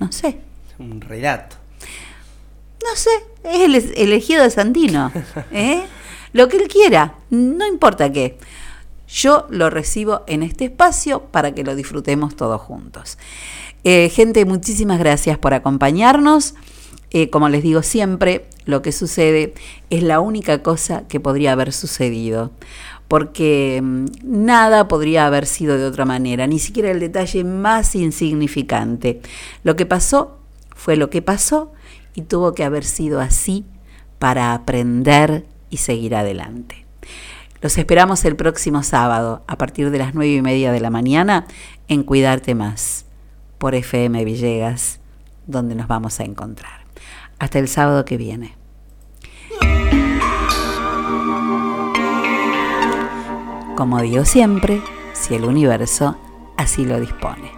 [0.00, 0.38] no sé,
[0.78, 1.56] Un relato.
[2.84, 3.10] No sé,
[3.44, 5.10] es el elegido de Santino.
[5.52, 5.84] ¿eh?
[6.32, 8.38] Lo que él quiera, no importa qué.
[9.08, 13.18] Yo lo recibo en este espacio para que lo disfrutemos todos juntos.
[13.84, 16.54] Eh, gente, muchísimas gracias por acompañarnos.
[17.10, 19.54] Eh, como les digo siempre, lo que sucede
[19.90, 22.50] es la única cosa que podría haber sucedido.
[23.06, 29.20] Porque mm, nada podría haber sido de otra manera, ni siquiera el detalle más insignificante.
[29.62, 30.38] Lo que pasó
[30.74, 31.72] fue lo que pasó
[32.14, 33.64] y tuvo que haber sido así
[34.18, 36.86] para aprender y seguir adelante.
[37.60, 41.46] Los esperamos el próximo sábado a partir de las nueve y media de la mañana
[41.88, 43.06] en Cuidarte Más
[43.58, 45.00] por FM Villegas,
[45.46, 46.84] donde nos vamos a encontrar.
[47.38, 48.54] Hasta el sábado que viene.
[53.74, 54.80] como digo siempre,
[55.12, 56.16] si el universo
[56.56, 57.50] así lo dispone.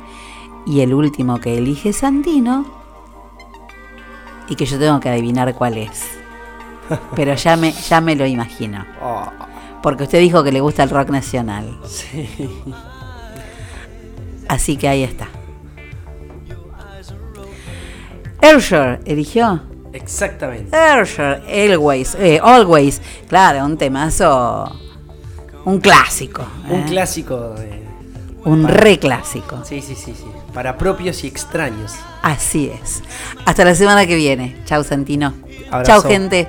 [0.67, 2.67] Y el último que elige Santino,
[4.49, 6.05] y que yo tengo que adivinar cuál es.
[7.15, 8.85] Pero ya me, ya me lo imagino.
[9.03, 9.29] Oh,
[9.83, 11.79] Porque usted dijo que le gusta el rock nacional.
[11.85, 12.29] sí.
[14.49, 15.29] Así que ahí está.
[18.41, 19.61] Ershore eligió.
[19.93, 20.77] Exactamente.
[20.77, 21.41] Ershore,
[21.73, 23.01] Always, eh, Always.
[23.29, 24.71] Claro, un temazo.
[25.65, 26.47] Un clásico.
[26.69, 26.85] Un ¿eh?
[26.87, 27.83] clásico de.
[28.45, 29.65] Un re clásico.
[29.65, 30.27] Sí, sí, sí, sí
[30.57, 31.93] para propios y extraños.
[32.23, 33.03] Así es.
[33.45, 34.57] Hasta la semana que viene.
[34.65, 35.35] Chau, Santino.
[35.85, 36.49] Chau, gente.